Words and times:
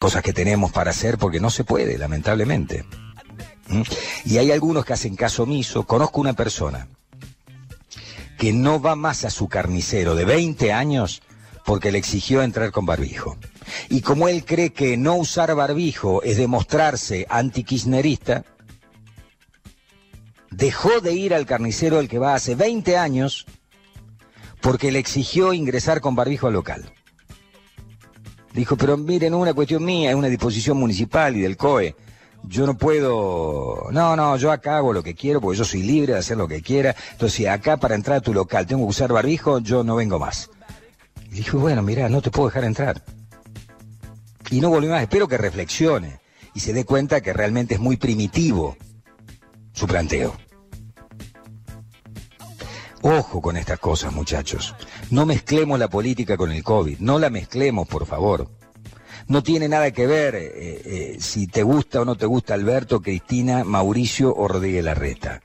cosas 0.00 0.22
que 0.22 0.32
tenemos 0.32 0.72
para 0.72 0.92
hacer 0.92 1.18
porque 1.18 1.40
no 1.40 1.50
se 1.50 1.62
puede, 1.62 1.98
lamentablemente. 1.98 2.86
¿Mm? 3.68 3.82
Y 4.24 4.38
hay 4.38 4.50
algunos 4.50 4.86
que 4.86 4.94
hacen 4.94 5.14
caso 5.14 5.42
omiso. 5.42 5.84
Conozco 5.84 6.22
una 6.22 6.32
persona 6.32 6.88
que 8.38 8.54
no 8.54 8.80
va 8.80 8.96
más 8.96 9.26
a 9.26 9.30
su 9.30 9.46
carnicero 9.46 10.14
de 10.14 10.24
20 10.24 10.72
años 10.72 11.20
porque 11.66 11.92
le 11.92 11.98
exigió 11.98 12.42
entrar 12.42 12.72
con 12.72 12.86
barbijo. 12.86 13.36
Y 13.90 14.00
como 14.00 14.26
él 14.28 14.46
cree 14.46 14.72
que 14.72 14.96
no 14.96 15.16
usar 15.16 15.54
barbijo 15.54 16.22
es 16.22 16.38
demostrarse 16.38 17.26
antikirchnerista, 17.28 18.46
dejó 20.50 21.02
de 21.02 21.12
ir 21.12 21.34
al 21.34 21.44
carnicero 21.44 22.00
el 22.00 22.08
que 22.08 22.18
va 22.18 22.34
hace 22.34 22.54
20 22.54 22.96
años 22.96 23.44
porque 24.62 24.92
le 24.92 24.98
exigió 24.98 25.52
ingresar 25.52 26.00
con 26.00 26.14
barbijo 26.14 26.46
al 26.46 26.54
local. 26.54 26.90
Dijo, 28.52 28.76
pero 28.76 28.96
miren, 28.96 29.34
una 29.34 29.54
cuestión 29.54 29.84
mía, 29.84 30.10
es 30.10 30.16
una 30.16 30.28
disposición 30.28 30.76
municipal 30.76 31.36
y 31.36 31.40
del 31.40 31.56
COE. 31.56 31.94
Yo 32.42 32.66
no 32.66 32.76
puedo, 32.76 33.88
no, 33.92 34.16
no, 34.16 34.36
yo 34.36 34.50
acá 34.50 34.78
hago 34.78 34.92
lo 34.92 35.02
que 35.02 35.14
quiero 35.14 35.40
porque 35.40 35.58
yo 35.58 35.64
soy 35.64 35.82
libre 35.82 36.14
de 36.14 36.18
hacer 36.18 36.36
lo 36.36 36.48
que 36.48 36.62
quiera. 36.62 36.96
Entonces, 37.12 37.46
acá 37.48 37.76
para 37.76 37.94
entrar 37.94 38.18
a 38.18 38.20
tu 38.20 38.32
local 38.32 38.66
tengo 38.66 38.84
que 38.84 38.90
usar 38.90 39.12
barbijo, 39.12 39.58
yo 39.60 39.84
no 39.84 39.96
vengo 39.96 40.18
más. 40.18 40.50
Y 41.30 41.36
dijo, 41.36 41.58
bueno, 41.58 41.82
mira, 41.82 42.08
no 42.08 42.22
te 42.22 42.30
puedo 42.30 42.48
dejar 42.48 42.64
entrar. 42.64 43.04
Y 44.50 44.60
no 44.60 44.70
volvió 44.70 44.90
más, 44.90 45.02
espero 45.02 45.28
que 45.28 45.38
reflexione 45.38 46.18
y 46.54 46.60
se 46.60 46.72
dé 46.72 46.84
cuenta 46.84 47.20
que 47.20 47.32
realmente 47.32 47.74
es 47.74 47.80
muy 47.80 47.96
primitivo 47.96 48.76
su 49.72 49.86
planteo. 49.86 50.34
Ojo 53.02 53.40
con 53.40 53.56
estas 53.56 53.78
cosas, 53.78 54.12
muchachos. 54.12 54.74
No 55.10 55.24
mezclemos 55.24 55.78
la 55.78 55.88
política 55.88 56.36
con 56.36 56.52
el 56.52 56.62
COVID. 56.62 56.98
No 56.98 57.18
la 57.18 57.30
mezclemos, 57.30 57.88
por 57.88 58.06
favor. 58.06 58.48
No 59.26 59.42
tiene 59.42 59.68
nada 59.68 59.90
que 59.90 60.06
ver 60.06 60.34
eh, 60.34 60.50
eh, 60.54 61.16
si 61.18 61.46
te 61.46 61.62
gusta 61.62 62.02
o 62.02 62.04
no 62.04 62.16
te 62.16 62.26
gusta 62.26 62.54
Alberto, 62.54 63.00
Cristina, 63.00 63.64
Mauricio 63.64 64.34
o 64.34 64.48
Rodríguez 64.48 64.84
Larreta. 64.84 65.40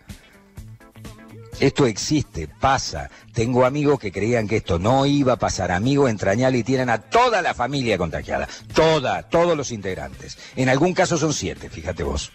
Esto 1.59 1.85
existe, 1.85 2.49
pasa. 2.49 3.09
Tengo 3.33 3.65
amigos 3.65 3.99
que 3.99 4.11
creían 4.11 4.47
que 4.47 4.57
esto 4.57 4.77
no 4.77 5.05
iba 5.05 5.33
a 5.33 5.37
pasar. 5.37 5.71
Amigos 5.71 6.09
entrañables 6.09 6.61
y 6.61 6.63
tienen 6.65 6.89
a 6.89 6.97
toda 6.97 7.41
la 7.41 7.53
familia 7.53 7.97
contagiada. 7.97 8.49
Toda, 8.73 9.23
todos 9.23 9.55
los 9.55 9.71
integrantes. 9.71 10.37
En 10.57 10.67
algún 10.67 10.93
caso 10.93 11.17
son 11.17 11.31
siete, 11.31 11.69
fíjate 11.69 12.03
vos. 12.03 12.31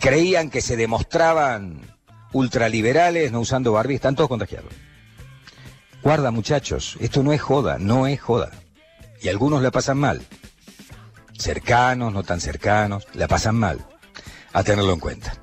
Creían 0.00 0.48
que 0.48 0.62
se 0.62 0.76
demostraban 0.76 1.93
ultraliberales 2.34 3.32
no 3.32 3.40
usando 3.40 3.72
Barbie, 3.72 3.94
están 3.94 4.14
todos 4.14 4.28
contagiados. 4.28 4.72
Guarda 6.02 6.30
muchachos, 6.30 6.98
esto 7.00 7.22
no 7.22 7.32
es 7.32 7.40
joda, 7.40 7.78
no 7.78 8.06
es 8.06 8.20
joda. 8.20 8.50
Y 9.22 9.28
algunos 9.28 9.62
la 9.62 9.70
pasan 9.70 9.96
mal. 9.96 10.20
Cercanos, 11.38 12.12
no 12.12 12.22
tan 12.22 12.42
cercanos, 12.42 13.06
la 13.14 13.26
pasan 13.26 13.56
mal. 13.56 13.86
A 14.52 14.62
tenerlo 14.62 14.92
en 14.92 15.00
cuenta. 15.00 15.34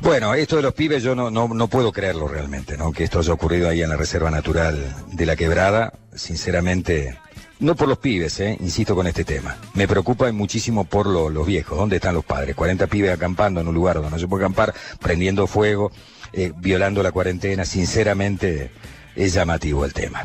Bueno, 0.00 0.32
esto 0.34 0.56
de 0.56 0.62
los 0.62 0.74
pibes 0.74 1.02
yo 1.02 1.16
no, 1.16 1.30
no, 1.30 1.48
no 1.48 1.66
puedo 1.66 1.90
creerlo 1.90 2.28
realmente, 2.28 2.76
¿no? 2.76 2.92
Que 2.92 3.04
esto 3.04 3.18
haya 3.18 3.32
ocurrido 3.32 3.68
ahí 3.68 3.82
en 3.82 3.90
la 3.90 3.96
Reserva 3.96 4.30
Natural 4.30 4.94
de 5.08 5.26
la 5.26 5.34
Quebrada. 5.34 5.92
Sinceramente, 6.14 7.18
no 7.60 7.74
por 7.74 7.88
los 7.88 7.98
pibes, 7.98 8.38
¿eh? 8.40 8.56
insisto 8.60 8.94
con 8.94 9.06
este 9.06 9.24
tema. 9.24 9.56
Me 9.74 9.88
preocupa 9.88 10.30
muchísimo 10.32 10.84
por 10.84 11.06
los 11.06 11.46
viejos. 11.46 11.76
¿Dónde 11.76 11.96
están 11.96 12.14
los 12.14 12.24
padres? 12.24 12.54
40 12.54 12.86
pibes 12.86 13.12
acampando 13.12 13.60
en 13.60 13.68
un 13.68 13.74
lugar 13.74 13.96
donde 13.96 14.10
no 14.10 14.18
se 14.18 14.28
puede 14.28 14.44
acampar, 14.44 14.74
prendiendo 15.00 15.46
fuego, 15.46 15.90
eh, 16.32 16.52
violando 16.56 17.02
la 17.02 17.12
cuarentena. 17.12 17.64
Sinceramente, 17.64 18.70
es 19.16 19.34
llamativo 19.34 19.84
el 19.84 19.92
tema. 19.92 20.24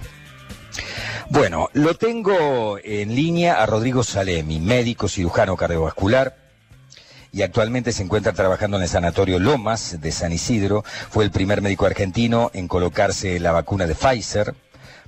Bueno, 1.29 1.69
lo 1.73 1.95
tengo 1.95 2.77
en 2.83 3.15
línea 3.15 3.61
a 3.61 3.65
Rodrigo 3.65 4.03
Salemi, 4.03 4.59
médico 4.59 5.07
cirujano 5.07 5.55
cardiovascular 5.57 6.37
y 7.31 7.41
actualmente 7.41 7.91
se 7.91 8.03
encuentra 8.03 8.33
trabajando 8.33 8.77
en 8.77 8.83
el 8.83 8.89
Sanatorio 8.89 9.39
Lomas 9.39 9.99
de 9.99 10.11
San 10.11 10.31
Isidro. 10.31 10.83
Fue 11.09 11.23
el 11.23 11.31
primer 11.31 11.63
médico 11.63 11.87
argentino 11.87 12.51
en 12.53 12.67
colocarse 12.67 13.39
la 13.39 13.51
vacuna 13.51 13.87
de 13.87 13.95
Pfizer 13.95 14.53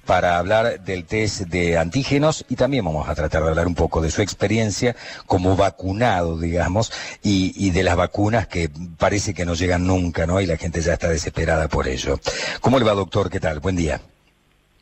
para 0.06 0.38
hablar 0.38 0.82
del 0.82 1.06
test 1.06 1.42
de 1.42 1.78
antígenos 1.78 2.46
y 2.50 2.56
también 2.56 2.86
vamos 2.86 3.10
a 3.10 3.16
tratar 3.16 3.44
de 3.44 3.50
hablar 3.50 3.68
un 3.68 3.76
poco 3.76 4.02
de 4.02 4.12
su 4.12 4.22
experiencia 4.22 4.96
como 5.26 5.56
vacunado, 5.56 6.40
digamos, 6.40 6.92
y, 7.24 7.72
de 7.72 7.84
las 7.84 7.96
vacunas 7.96 8.48
que 8.48 8.70
parece 8.98 9.34
que 9.34 9.46
no 9.46 9.54
llegan 9.54 9.86
nunca, 9.86 10.26
¿no? 10.26 10.40
Y 10.40 10.46
la 10.46 10.58
gente 10.58 10.82
ya 10.82 10.94
está 10.94 11.10
desesperada 11.10 11.68
por 11.68 11.88
ello. 11.88 12.20
¿Cómo 12.62 12.80
le 12.80 12.86
va, 12.86 12.94
doctor? 12.94 13.30
¿Qué 13.30 13.40
tal? 13.40 13.60
Buen 13.60 13.76
día. 13.76 14.00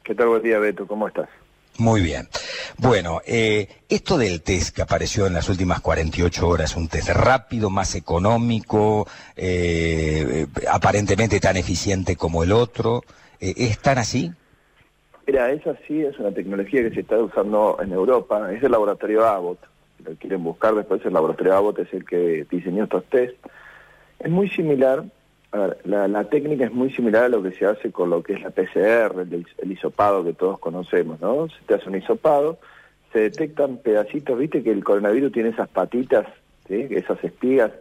¿Qué 0.03 0.13
tal? 0.13 0.27
Buen 0.27 0.43
día, 0.43 0.59
Beto. 0.59 0.85
¿Cómo 0.85 1.07
estás? 1.07 1.29
Muy 1.77 2.01
bien. 2.01 2.29
Bueno, 2.77 3.21
eh, 3.25 3.67
esto 3.89 4.17
del 4.17 4.41
test 4.43 4.75
que 4.75 4.83
apareció 4.83 5.25
en 5.25 5.33
las 5.33 5.49
últimas 5.49 5.81
48 5.81 6.47
horas, 6.47 6.75
un 6.75 6.87
test 6.87 7.09
rápido, 7.09 7.71
más 7.71 7.95
económico, 7.95 9.07
eh, 9.35 10.45
aparentemente 10.69 11.39
tan 11.39 11.57
eficiente 11.57 12.15
como 12.15 12.43
el 12.43 12.51
otro, 12.51 13.03
eh, 13.39 13.53
¿es 13.57 13.79
tan 13.79 13.97
así? 13.97 14.31
Mira, 15.25 15.51
es 15.51 15.65
así, 15.65 16.01
es 16.01 16.17
una 16.19 16.31
tecnología 16.31 16.83
que 16.83 16.91
se 16.91 17.01
está 17.01 17.17
usando 17.17 17.77
en 17.81 17.93
Europa, 17.93 18.51
es 18.51 18.61
el 18.61 18.71
laboratorio 18.71 19.25
Abbott. 19.25 19.59
Si 19.97 20.03
lo 20.03 20.15
quieren 20.15 20.43
buscar 20.43 20.75
después, 20.75 21.05
el 21.05 21.13
laboratorio 21.13 21.55
Abbott 21.55 21.79
es 21.79 21.93
el 21.93 22.05
que 22.05 22.45
diseñó 22.49 22.83
estos 22.83 23.05
test. 23.05 23.35
Es 24.19 24.29
muy 24.29 24.49
similar, 24.49 25.03
a 25.51 25.57
ver, 25.57 25.77
la, 25.85 26.23
técnica 26.25 26.65
es 26.65 26.73
muy 26.73 26.91
similar 26.91 27.25
a 27.25 27.29
lo 27.29 27.41
que 27.41 27.51
se 27.51 27.65
hace 27.65 27.91
con 27.91 28.09
lo 28.09 28.21
que 28.21 28.33
es 28.33 28.41
la 28.41 28.49
PCR, 28.49 29.21
el, 29.21 29.45
el 29.57 29.71
hisopado 29.71 30.23
que 30.23 30.33
todos 30.33 30.59
conocemos, 30.59 31.21
¿no? 31.21 31.47
Se 31.47 31.63
te 31.65 31.75
hace 31.75 31.89
un 31.89 31.97
hisopado, 31.97 32.59
se 33.13 33.19
detectan 33.19 33.77
pedacitos, 33.77 34.37
viste 34.37 34.63
que 34.63 34.71
el 34.71 34.83
coronavirus 34.83 35.31
tiene 35.31 35.49
esas 35.49 35.69
patitas, 35.69 36.25
¿sí? 36.67 36.87
esas 36.89 37.23
espigas. 37.23 37.71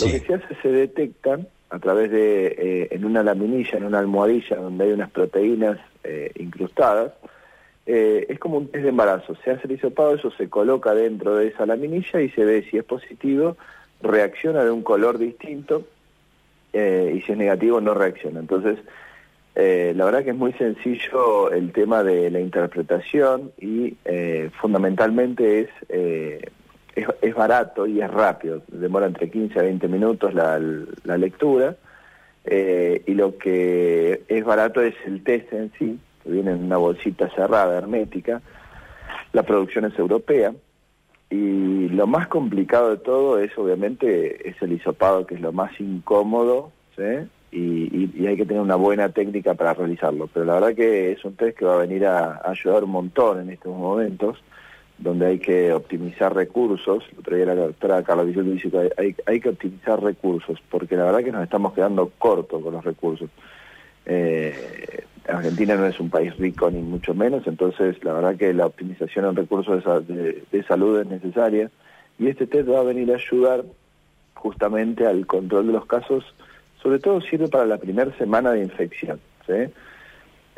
Lo 0.00 0.06
que 0.06 0.20
se 0.20 0.34
hace 0.34 0.54
se 0.62 0.68
detectan 0.68 1.46
a 1.70 1.78
través 1.78 2.10
de, 2.10 2.46
eh, 2.46 2.88
en 2.90 3.04
una 3.04 3.22
laminilla, 3.22 3.78
en 3.78 3.84
una 3.84 4.00
almohadilla 4.00 4.56
donde 4.56 4.84
hay 4.84 4.92
unas 4.92 5.10
proteínas 5.10 5.78
eh, 6.02 6.32
incrustadas, 6.36 7.12
eh, 7.86 8.26
es 8.28 8.38
como 8.38 8.58
un 8.58 8.68
test 8.68 8.82
de 8.82 8.90
embarazo. 8.90 9.36
Se 9.44 9.52
hace 9.52 9.66
el 9.68 9.74
hisopado, 9.74 10.14
eso 10.14 10.30
se 10.32 10.48
coloca 10.48 10.94
dentro 10.94 11.36
de 11.36 11.48
esa 11.48 11.66
laminilla 11.66 12.20
y 12.20 12.30
se 12.30 12.44
ve 12.44 12.66
si 12.68 12.76
es 12.76 12.84
positivo, 12.84 13.56
reacciona 14.02 14.64
de 14.64 14.70
un 14.70 14.82
color 14.82 15.18
distinto 15.18 15.86
y 16.72 17.20
si 17.22 17.32
es 17.32 17.36
negativo 17.36 17.80
no 17.80 17.94
reacciona. 17.94 18.38
Entonces, 18.38 18.78
la 19.56 20.04
verdad 20.04 20.22
que 20.22 20.30
es 20.30 20.36
muy 20.36 20.52
sencillo 20.52 21.50
el 21.50 21.72
tema 21.72 22.04
de 22.04 22.30
la 22.30 22.38
interpretación 22.38 23.50
y 23.60 23.96
fundamentalmente 24.60 25.62
es 25.62 25.68
es, 26.94 27.34
barato 27.34 27.86
y 27.86 28.00
es 28.00 28.10
rápido, 28.10 28.62
demora 28.68 29.06
entre 29.06 29.30
15 29.30 29.58
a 29.58 29.62
20 29.62 29.88
minutos 29.88 30.34
la, 30.34 30.58
lectura, 31.16 31.76
eh, 32.44 33.02
y 33.06 33.14
lo 33.14 33.36
que 33.38 34.22
es 34.28 34.44
barato 34.44 34.80
es 34.80 34.94
el 35.06 35.22
test 35.22 35.52
en 35.52 35.72
sí, 35.78 35.98
que 36.22 36.30
viene 36.30 36.52
en 36.52 36.64
una 36.64 36.76
bolsita 36.76 37.28
cerrada, 37.30 37.78
hermética, 37.78 38.40
la 39.32 39.42
producción 39.42 39.84
es 39.84 39.98
europea, 39.98 40.52
y 41.30 41.88
lo 41.90 42.08
más 42.08 42.26
complicado 42.26 42.90
de 42.90 42.96
todo 42.96 43.38
es 43.38 43.56
obviamente 43.56 44.48
es 44.48 44.60
el 44.62 44.72
hisopado, 44.72 45.26
que 45.26 45.36
es 45.36 45.40
lo 45.40 45.52
más 45.52 45.78
incómodo, 45.80 46.72
Y, 47.52 48.26
hay 48.26 48.36
que 48.36 48.44
tener 48.46 48.62
una 48.62 48.76
buena 48.76 49.08
técnica 49.08 49.54
para 49.54 49.74
realizarlo. 49.74 50.28
Pero 50.32 50.44
la 50.44 50.54
verdad 50.54 50.74
que 50.74 51.12
es 51.12 51.24
un 51.24 51.34
test 51.34 51.58
que 51.58 51.64
va 51.64 51.74
a 51.74 51.86
venir 51.86 52.06
a 52.06 52.40
ayudar 52.44 52.84
un 52.84 52.90
montón 52.90 53.40
en 53.40 53.50
estos 53.50 53.74
momentos 53.74 54.38
donde 55.00 55.26
hay 55.26 55.38
que 55.38 55.72
optimizar 55.72 56.34
recursos. 56.34 57.04
El 57.12 57.18
otro 57.18 57.36
día 57.36 57.46
la 57.46 57.54
doctora 57.54 58.02
Carla 58.02 58.22
hay, 58.96 59.16
hay, 59.26 59.40
que 59.40 59.48
optimizar 59.48 60.02
recursos, 60.02 60.58
porque 60.70 60.96
la 60.96 61.04
verdad 61.04 61.24
que 61.24 61.32
nos 61.32 61.42
estamos 61.42 61.72
quedando 61.72 62.12
cortos 62.18 62.62
con 62.62 62.72
los 62.72 62.84
recursos. 62.84 63.28
Eh, 64.06 65.04
Argentina 65.26 65.76
no 65.76 65.86
es 65.86 65.98
un 66.00 66.10
país 66.10 66.36
rico 66.36 66.70
ni 66.70 66.80
mucho 66.80 67.14
menos, 67.14 67.46
entonces 67.46 68.02
la 68.04 68.12
verdad 68.12 68.36
que 68.36 68.52
la 68.52 68.66
optimización 68.66 69.26
en 69.26 69.36
recursos 69.36 69.82
de, 70.06 70.64
salud 70.66 71.00
es 71.00 71.06
necesaria 71.06 71.70
y 72.18 72.28
este 72.28 72.46
test 72.46 72.68
va 72.68 72.80
a 72.80 72.84
venir 72.84 73.10
a 73.12 73.16
ayudar 73.16 73.64
justamente 74.34 75.06
al 75.06 75.26
control 75.26 75.68
de 75.68 75.72
los 75.74 75.86
casos, 75.86 76.24
sobre 76.82 76.98
todo 76.98 77.20
sirve 77.20 77.48
para 77.48 77.66
la 77.66 77.78
primera 77.78 78.12
semana 78.16 78.52
de 78.52 78.62
infección. 78.62 79.20
¿sí? 79.46 79.72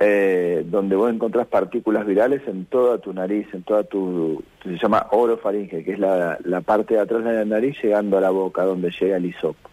Eh, 0.05 0.65
donde 0.67 0.97
vos 0.97 1.13
encontrás 1.13 1.47
partículas 1.47 2.05
virales 2.05 2.43
en 2.49 2.65
toda 2.65 2.99
tu 2.99 3.13
nariz, 3.13 3.47
en 3.55 3.63
toda 3.63 3.85
tu, 3.85 4.43
se 4.65 4.77
llama 4.77 5.07
orofaringe, 5.13 5.85
que 5.85 5.93
es 5.93 5.99
la, 6.01 6.39
parte 6.67 6.95
de 6.95 7.01
atrás 7.01 7.23
de 7.23 7.33
la 7.33 7.45
nariz 7.45 7.81
llegando 7.81 8.19
a 8.19 8.21
la 8.21 8.31
boca, 8.31 8.65
donde 8.65 8.91
llega 8.91 9.17
el 9.17 9.27
hisopo. 9.27 9.71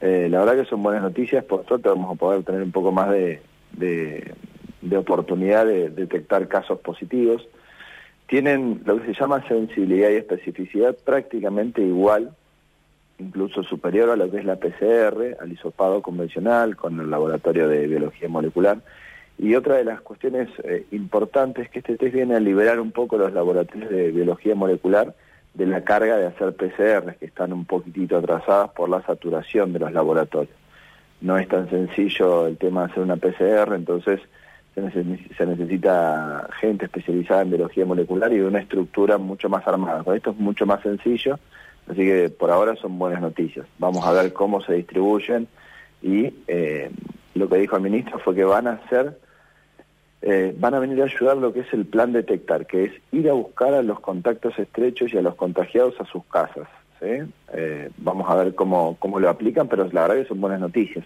Eh, 0.00 0.28
la 0.30 0.38
verdad 0.38 0.62
que 0.62 0.70
son 0.70 0.82
buenas 0.82 1.02
noticias, 1.02 1.44
por 1.44 1.66
suerte 1.66 1.90
vamos 1.90 2.10
a 2.10 2.18
poder 2.18 2.44
tener 2.44 2.62
un 2.62 2.72
poco 2.72 2.92
más 2.92 3.10
de, 3.10 3.42
de, 3.72 4.96
oportunidad 4.96 5.66
de 5.66 5.90
detectar 5.90 6.48
casos 6.48 6.78
positivos. 6.78 7.46
Tienen 8.26 8.80
lo 8.86 8.98
que 8.98 9.12
se 9.12 9.20
llama 9.20 9.46
sensibilidad 9.48 10.08
y 10.08 10.14
especificidad 10.14 10.96
prácticamente 11.04 11.82
igual, 11.82 12.30
incluso 13.18 13.62
superior 13.64 14.08
a 14.08 14.16
lo 14.16 14.30
que 14.30 14.38
es 14.38 14.46
la 14.46 14.56
PCR, 14.56 15.36
al 15.38 15.52
hisopado 15.52 16.00
convencional, 16.00 16.74
con 16.74 16.98
el 16.98 17.10
laboratorio 17.10 17.68
de 17.68 17.86
biología 17.86 18.30
molecular 18.30 18.78
Y 19.38 19.54
otra 19.54 19.76
de 19.76 19.84
las 19.84 20.00
cuestiones 20.00 20.48
eh, 20.64 20.86
importantes 20.90 21.66
es 21.66 21.70
que 21.70 21.78
este 21.78 21.96
test 21.96 22.14
viene 22.14 22.34
a 22.34 22.40
liberar 22.40 22.80
un 22.80 22.90
poco 22.90 23.16
los 23.16 23.32
laboratorios 23.32 23.90
de 23.90 24.10
biología 24.10 24.54
molecular 24.54 25.14
de 25.54 25.66
la 25.66 25.82
carga 25.84 26.16
de 26.16 26.26
hacer 26.26 26.54
PCR, 26.54 27.14
que 27.14 27.26
están 27.26 27.52
un 27.52 27.64
poquitito 27.64 28.16
atrasadas 28.16 28.70
por 28.70 28.88
la 28.88 29.02
saturación 29.02 29.72
de 29.72 29.78
los 29.78 29.92
laboratorios. 29.92 30.54
No 31.20 31.38
es 31.38 31.48
tan 31.48 31.68
sencillo 31.70 32.46
el 32.46 32.56
tema 32.58 32.86
de 32.86 32.92
hacer 32.92 33.02
una 33.02 33.16
PCR, 33.16 33.74
entonces 33.74 34.20
se, 34.74 35.46
necesita 35.46 36.48
gente 36.60 36.84
especializada 36.84 37.42
en 37.42 37.50
biología 37.50 37.84
molecular 37.84 38.32
y 38.32 38.40
una 38.40 38.60
estructura 38.60 39.18
mucho 39.18 39.48
más 39.48 39.66
armada. 39.66 40.02
Con 40.02 40.16
esto 40.16 40.30
es 40.30 40.36
mucho 40.36 40.66
más 40.66 40.82
sencillo, 40.82 41.38
así 41.88 42.00
que 42.02 42.28
por 42.28 42.50
ahora 42.50 42.76
son 42.76 42.98
buenas 42.98 43.20
noticias. 43.20 43.66
Vamos 43.78 44.04
a 44.06 44.12
ver 44.12 44.32
cómo 44.32 44.62
se 44.62 44.74
distribuyen 44.74 45.48
y 46.02 46.32
eh, 46.46 46.90
lo 47.34 47.48
que 47.48 47.56
dijo 47.56 47.76
el 47.76 47.82
ministro 47.82 48.18
fue 48.18 48.34
que 48.34 48.44
van 48.44 48.66
a 48.66 48.72
hacer, 48.72 49.18
eh, 50.22 50.54
van 50.58 50.74
a 50.74 50.78
venir 50.80 51.00
a 51.00 51.04
ayudar 51.04 51.36
lo 51.36 51.52
que 51.52 51.60
es 51.60 51.72
el 51.72 51.86
plan 51.86 52.12
detectar, 52.12 52.66
que 52.66 52.84
es 52.84 52.92
ir 53.12 53.30
a 53.30 53.34
buscar 53.34 53.74
a 53.74 53.82
los 53.82 54.00
contactos 54.00 54.58
estrechos 54.58 55.12
y 55.12 55.18
a 55.18 55.22
los 55.22 55.34
contagiados 55.36 56.00
a 56.00 56.04
sus 56.06 56.24
casas. 56.24 56.68
Eh, 57.00 57.90
vamos 57.98 58.28
a 58.28 58.34
ver 58.34 58.54
cómo, 58.54 58.96
cómo 58.98 59.20
lo 59.20 59.28
aplican, 59.28 59.68
pero 59.68 59.88
la 59.92 60.02
verdad 60.02 60.22
que 60.22 60.28
son 60.28 60.40
buenas 60.40 60.60
noticias. 60.60 61.04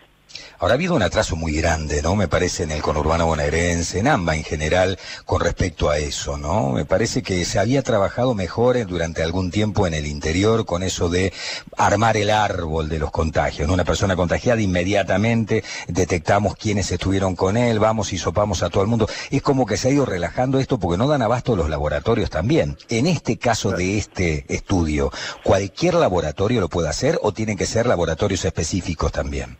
Ahora 0.62 0.74
ha 0.74 0.76
habido 0.76 0.94
un 0.94 1.02
atraso 1.02 1.34
muy 1.34 1.54
grande, 1.54 2.02
¿no? 2.02 2.14
Me 2.14 2.28
parece 2.28 2.62
en 2.62 2.70
el 2.70 2.82
conurbano 2.82 3.26
bonaerense, 3.26 3.98
en 3.98 4.06
AMBA 4.06 4.36
en 4.36 4.44
general, 4.44 4.96
con 5.24 5.40
respecto 5.40 5.90
a 5.90 5.98
eso, 5.98 6.38
¿no? 6.38 6.70
Me 6.70 6.84
parece 6.84 7.20
que 7.20 7.44
se 7.44 7.58
había 7.58 7.82
trabajado 7.82 8.32
mejor 8.36 8.86
durante 8.86 9.24
algún 9.24 9.50
tiempo 9.50 9.88
en 9.88 9.94
el 9.94 10.06
interior 10.06 10.64
con 10.64 10.84
eso 10.84 11.08
de 11.08 11.32
armar 11.76 12.16
el 12.16 12.30
árbol 12.30 12.88
de 12.88 13.00
los 13.00 13.10
contagios. 13.10 13.68
Una 13.68 13.82
persona 13.84 14.14
contagiada 14.14 14.60
inmediatamente 14.60 15.64
detectamos 15.88 16.54
quiénes 16.54 16.92
estuvieron 16.92 17.34
con 17.34 17.56
él, 17.56 17.80
vamos 17.80 18.12
y 18.12 18.18
sopamos 18.18 18.62
a 18.62 18.70
todo 18.70 18.84
el 18.84 18.88
mundo. 18.88 19.08
Es 19.32 19.42
como 19.42 19.66
que 19.66 19.76
se 19.76 19.88
ha 19.88 19.90
ido 19.90 20.06
relajando 20.06 20.60
esto 20.60 20.78
porque 20.78 20.96
no 20.96 21.08
dan 21.08 21.22
abasto 21.22 21.56
los 21.56 21.70
laboratorios 21.70 22.30
también. 22.30 22.78
En 22.88 23.08
este 23.08 23.36
caso 23.36 23.72
de 23.72 23.98
este 23.98 24.44
estudio, 24.46 25.10
¿cualquier 25.42 25.94
laboratorio 25.94 26.60
lo 26.60 26.68
puede 26.68 26.88
hacer 26.88 27.18
o 27.20 27.32
tienen 27.32 27.58
que 27.58 27.66
ser 27.66 27.86
laboratorios 27.88 28.44
específicos 28.44 29.10
también? 29.10 29.58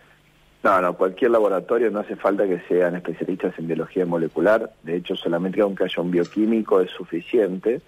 No, 0.63 0.81
no, 0.81 0.97
cualquier 0.97 1.33
laboratorio 1.33 1.91
no 1.91 2.01
hace 2.01 2.15
falta 2.15 2.47
que 2.47 2.61
sean 2.69 2.95
especialistas 2.95 3.59
en 3.59 3.67
biología 3.67 4.07
molecular. 4.07 4.71
De 4.85 4.97
hecho, 4.97 5.17
solamente 5.17 5.61
aunque 5.61 5.85
haya 5.85 6.01
un 6.03 6.13
bioquímico 6.13 6.81
es 6.81 6.91
suficiente 6.91 7.81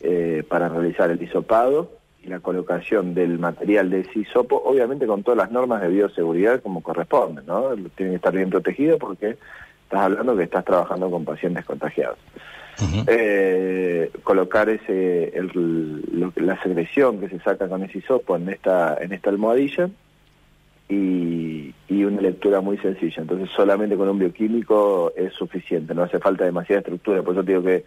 eh, 0.00 0.42
para 0.48 0.68
realizar 0.68 1.10
el 1.10 1.22
hisopado 1.22 1.92
y 2.22 2.26
la 2.26 2.40
colocación 2.40 3.14
del 3.14 3.38
material 3.38 3.90
de 3.90 4.00
ese 4.00 4.20
hisopo, 4.20 4.60
obviamente 4.64 5.06
con 5.06 5.22
todas 5.22 5.38
las 5.38 5.52
normas 5.52 5.80
de 5.80 5.88
bioseguridad 5.88 6.60
como 6.60 6.82
corresponde, 6.82 7.42
¿no? 7.46 7.70
Tiene 7.94 8.12
que 8.12 8.16
estar 8.16 8.34
bien 8.34 8.50
protegido 8.50 8.98
porque 8.98 9.36
estás 9.84 10.00
hablando 10.00 10.36
que 10.36 10.42
estás 10.42 10.64
trabajando 10.64 11.10
con 11.10 11.24
pacientes 11.24 11.64
contagiados. 11.64 12.18
Eh, 13.08 14.12
colocar 14.22 14.68
ese 14.68 15.32
la 16.36 16.62
secreción 16.62 17.18
que 17.18 17.28
se 17.28 17.40
saca 17.40 17.68
con 17.68 17.82
ese 17.82 17.98
hisopo 17.98 18.36
en 18.36 18.48
esta 18.48 18.96
en 19.00 19.12
esta 19.12 19.30
almohadilla 19.30 19.90
y, 20.88 21.74
una 21.88 22.22
lectura 22.22 22.60
muy 22.62 22.78
sencilla. 22.78 23.20
Entonces 23.20 23.50
solamente 23.54 23.96
con 23.96 24.08
un 24.08 24.18
bioquímico 24.18 25.12
es 25.14 25.32
suficiente, 25.34 25.94
no 25.94 26.04
hace 26.04 26.18
falta 26.18 26.44
demasiada 26.44 26.80
estructura. 26.80 27.22
Por 27.22 27.34
eso 27.34 27.42
digo 27.42 27.62
que 27.62 27.84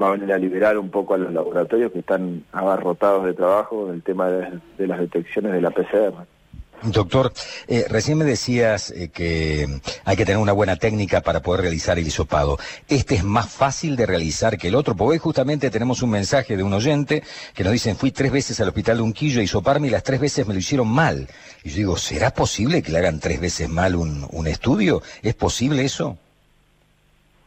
va 0.00 0.08
a 0.08 0.12
venir 0.12 0.32
a 0.32 0.38
liberar 0.38 0.78
un 0.78 0.90
poco 0.90 1.14
a 1.14 1.18
los 1.18 1.32
laboratorios 1.32 1.90
que 1.90 1.98
están 1.98 2.44
abarrotados 2.52 3.24
de 3.24 3.34
trabajo 3.34 3.90
el 3.90 4.02
tema 4.02 4.28
de 4.28 4.86
las 4.86 5.00
detecciones 5.00 5.52
de 5.52 5.60
la 5.60 5.70
PCR. 5.70 6.37
Doctor, 6.82 7.32
eh, 7.66 7.86
recién 7.88 8.18
me 8.18 8.24
decías 8.24 8.92
eh, 8.92 9.08
que 9.08 9.66
hay 10.04 10.16
que 10.16 10.24
tener 10.24 10.40
una 10.40 10.52
buena 10.52 10.76
técnica 10.76 11.22
para 11.22 11.40
poder 11.40 11.62
realizar 11.62 11.98
el 11.98 12.06
hisopado. 12.06 12.56
¿Este 12.88 13.16
es 13.16 13.24
más 13.24 13.50
fácil 13.52 13.96
de 13.96 14.06
realizar 14.06 14.56
que 14.56 14.68
el 14.68 14.76
otro? 14.76 14.94
Porque 14.94 15.14
hoy 15.14 15.18
justamente 15.18 15.70
tenemos 15.70 16.02
un 16.02 16.10
mensaje 16.10 16.56
de 16.56 16.62
un 16.62 16.72
oyente 16.72 17.24
que 17.54 17.64
nos 17.64 17.72
dicen, 17.72 17.96
fui 17.96 18.12
tres 18.12 18.30
veces 18.30 18.60
al 18.60 18.68
hospital 18.68 18.98
de 18.98 19.02
Unquillo 19.02 19.40
a 19.40 19.42
hisoparme 19.42 19.88
y 19.88 19.90
las 19.90 20.04
tres 20.04 20.20
veces 20.20 20.46
me 20.46 20.54
lo 20.54 20.60
hicieron 20.60 20.86
mal. 20.86 21.26
Y 21.64 21.70
yo 21.70 21.76
digo, 21.76 21.96
¿será 21.96 22.30
posible 22.30 22.80
que 22.80 22.92
le 22.92 22.98
hagan 22.98 23.18
tres 23.18 23.40
veces 23.40 23.68
mal 23.68 23.96
un, 23.96 24.46
estudio? 24.46 25.02
¿Es 25.22 25.34
posible 25.34 25.84
eso? 25.84 26.16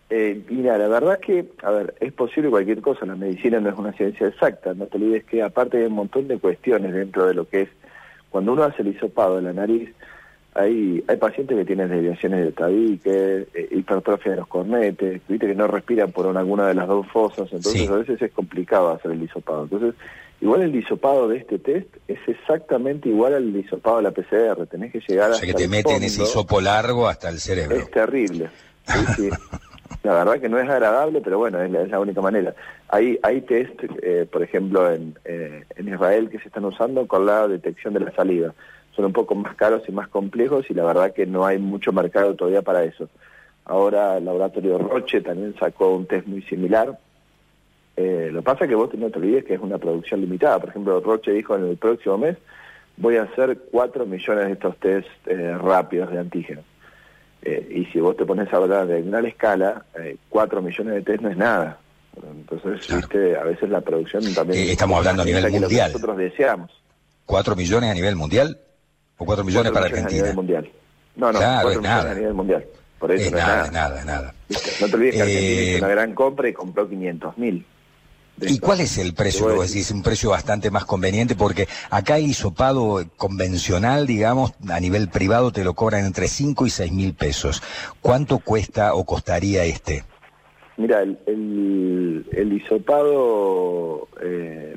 Eh, 0.10 0.42
mira, 0.50 0.77
la 0.77 0.89
verdad 0.89 1.19
es 1.22 1.25
que, 1.25 1.45
a 1.63 1.72
ver, 1.72 1.95
es 2.01 2.12
posible 2.12 2.50
cualquier 2.50 2.81
cosa, 2.81 3.06
la 3.06 3.16
medicina 3.16 3.62
no 3.62 3.69
es 3.69 3.77
una 3.77 3.94
ciencia 3.94 4.27
exacta, 4.27 4.74
no 4.74 4.88
te 4.88 4.98
olvides 4.98 5.24
que 5.24 5.42
aparte 5.42 5.77
hay 5.77 5.86
un 5.86 5.94
montón 5.94 6.27
de 6.27 6.38
cuestiones 6.38 6.94
dentro 6.94 7.25
de 7.25 7.34
lo 7.34 7.48
que 7.48 7.62
es 7.62 7.69
cuando 8.31 8.54
uno 8.54 8.63
hace 8.63 8.81
el 8.81 8.88
hisopado 8.88 9.36
de 9.36 9.44
la 9.44 9.54
nariz, 9.54 9.89
hay, 10.54 11.04
hay 11.07 11.18
pacientes 11.18 11.57
que 11.57 11.66
tienen 11.66 11.89
desviaciones 11.89 12.45
de 12.45 12.51
tabique, 12.51 13.48
eh, 13.54 13.69
hipertrofia 13.72 14.31
de 14.31 14.38
los 14.38 14.48
cornetes, 14.48 15.22
viste 15.28 15.48
que 15.48 15.56
no 15.56 15.68
respiran 15.68 16.12
por 16.12 16.36
alguna 16.36 16.68
de 16.68 16.74
las 16.74 16.88
dos 16.88 17.07
fosas, 17.07 17.51
entonces 17.51 17.89
a 17.89 17.95
veces 17.95 18.22
es 18.22 18.31
complicado 18.31 18.89
hacer 18.89 19.12
el 19.12 19.24
hisopado. 19.24 19.63
Entonces, 19.63 19.94
igual 20.42 20.63
el 20.63 20.75
hisopado 20.75 21.28
de 21.28 21.38
este 21.38 21.60
test 21.60 21.88
es 22.07 22.19
exactamente 22.28 23.10
igual 23.10 23.33
al 23.33 23.56
hisopado 23.56 23.98
de 23.98 24.04
la 24.04 24.12
PCR, 24.12 24.66
tenés 24.66 24.92
que 24.92 25.00
llegar 25.07 25.31
a... 25.31 25.36
O 25.36 25.38
sea 25.38 25.48
que 25.48 25.54
te 25.54 25.68
meten 25.68 26.04
ese 26.04 26.24
hisopo 26.24 26.60
largo 26.60 27.07
hasta 27.07 27.30
el 27.30 27.39
cerebro. 27.39 27.77
Es 27.77 27.92
terrible. 27.92 28.50
Sí, 28.88 29.00
sí. 29.16 29.30
La 30.03 30.13
verdad 30.13 30.39
que 30.39 30.50
no 30.50 30.57
es 30.57 30.68
agradable, 30.68 31.21
pero 31.21 31.38
bueno, 31.38 31.62
es 31.62 31.89
la, 31.89 32.00
única 32.00 32.21
manera. 32.21 32.56
Hay, 32.89 33.19
hay 33.21 33.42
test, 33.42 33.83
eh, 34.01 34.27
por 34.31 34.42
ejemplo, 34.42 34.92
en, 34.92 35.15
eh, 35.25 35.63
en 35.75 35.88
Israel 35.88 36.30
que 36.30 36.39
se 36.39 36.48
están 36.48 36.65
usando 36.65 37.06
con 37.06 37.25
la 37.27 37.48
detección 37.48 37.94
de 37.94 38.00
la 38.00 38.12
saliva. 38.12 38.53
Son 38.95 39.06
un 39.06 39.13
poco 39.13 39.36
más 39.36 39.56
caros 39.56 39.83
y 39.88 39.92
más 39.92 40.07
complejos 40.07 40.65
y 40.69 40.74
la 40.74 40.83
verdad 40.86 41.13
que 41.13 41.27
no 41.27 41.45
hay 41.45 41.59
mucho 41.59 41.94
mercado 41.94 42.33
todavía 42.36 42.63
para 42.63 42.83
eso. 42.83 43.09
Ahora 43.65 44.18
el 44.18 44.25
laboratorio 44.25 44.80
Roche 44.80 45.21
también 45.21 45.53
sacó 45.59 45.95
un 45.95 46.07
test 46.07 46.25
muy 46.25 46.42
similar. 46.44 46.98
Eh, 47.95 48.30
lo 48.31 48.39
que 48.39 48.45
pasa 48.45 48.63
es 48.65 48.69
que 48.69 48.75
vos 48.75 48.92
no 48.95 49.12
te 49.12 49.19
olvides 49.19 49.45
que 49.45 49.53
es 49.53 49.62
una 49.62 49.77
producción 49.77 50.19
limitada. 50.19 50.57
Por 50.57 50.69
ejemplo, 50.69 51.00
Roche 51.00 51.31
dijo 51.31 51.56
en 51.56 51.68
el 51.68 51.77
próximo 51.77 52.18
mes 52.18 52.38
voy 52.98 53.18
a 53.18 53.24
hacer 53.24 53.56
4 53.71 54.07
millones 54.07 54.48
de 54.48 54.53
estos 54.53 54.77
test 54.77 55.07
rápidos 55.62 56.09
de 56.09 56.19
antígenos. 56.19 56.71
Eh, 57.44 57.68
y 57.72 57.86
si 57.92 58.00
vos 58.00 58.16
te 58.16 58.26
pones 58.26 58.52
a 58.54 58.58
hablar 58.58 58.88
de 58.88 59.02
gran 59.02 59.26
escala, 59.26 59.86
eh, 60.00 60.18
4 60.30 60.62
millones 60.62 60.94
de 60.94 61.02
test 61.02 61.22
no 61.22 61.30
es 61.30 61.38
nada. 61.38 61.80
Entonces, 62.16 62.96
viste, 62.96 63.38
a 63.38 63.44
veces 63.44 63.70
la 63.70 63.82
producción 63.82 64.22
también... 64.34 64.60
Eh, 64.60 64.72
estamos 64.74 64.98
hablando 64.98 65.24
a 65.24 65.26
nivel 65.26 65.50
mundial. 65.50 65.92
nosotros 65.92 66.18
deseamos. 66.18 66.72
¿4 67.26 67.56
millones 67.56 67.90
a 67.90 67.94
nivel 67.94 68.16
mundial? 68.16 68.60
¿O 69.18 69.26
4 69.26 69.44
millones 69.44 69.72
para 69.72 69.86
Argentina? 69.86 70.20
a 70.20 70.22
nivel 70.22 70.36
mundial. 70.36 70.70
No, 71.16 71.32
no, 71.32 71.40
claro, 71.40 71.64
4 71.64 71.82
millones 71.82 72.06
a 72.06 72.16
nivel 72.16 72.34
mundial. 72.34 72.66
Por 73.00 73.12
eso 73.12 73.26
es, 73.26 73.32
nada, 73.32 73.66
es 73.66 73.72
nada, 73.72 74.06
nada. 74.06 74.36
No 74.80 74.88
te 74.88 74.96
olvides 74.96 75.16
que 75.16 75.22
Argentina 75.22 75.62
hizo 75.62 75.86
una 75.86 75.88
gran 75.88 76.14
compra 76.14 76.50
y 76.50 76.54
compró 76.54 76.88
500 76.88 77.38
mil. 77.38 77.66
¿Y 78.39 78.60
cuál 78.60 78.81
es 78.81 78.98
el 78.98 79.13
precio? 79.13 79.62
Es 79.62 79.92
un 79.92 80.01
precio 80.01 80.31
bastante 80.31 80.72
más 80.72 80.86
conveniente 80.86 81.36
porque 81.36 81.67
acá 81.89 82.17
el 82.17 82.25
hisopado 82.25 83.03
convencional, 83.17 84.08
digamos, 84.08 84.53
a 84.70 84.79
nivel 84.79 85.10
privado 85.10 85.51
te 85.51 85.63
lo 85.63 85.74
cobran 85.74 86.06
entre 86.06 86.27
5 86.27 86.65
y 86.65 86.70
6 86.70 86.91
mil 86.91 87.13
pesos. 87.13 87.62
¿Cuánto 88.01 88.39
cuesta 88.39 88.96
o 88.96 89.06
costaría 89.06 89.63
este? 89.65 90.03
Mira, 90.77 91.03
el, 91.03 92.25
el, 92.32 92.53
hisopado 92.53 94.08
eh, 94.22 94.75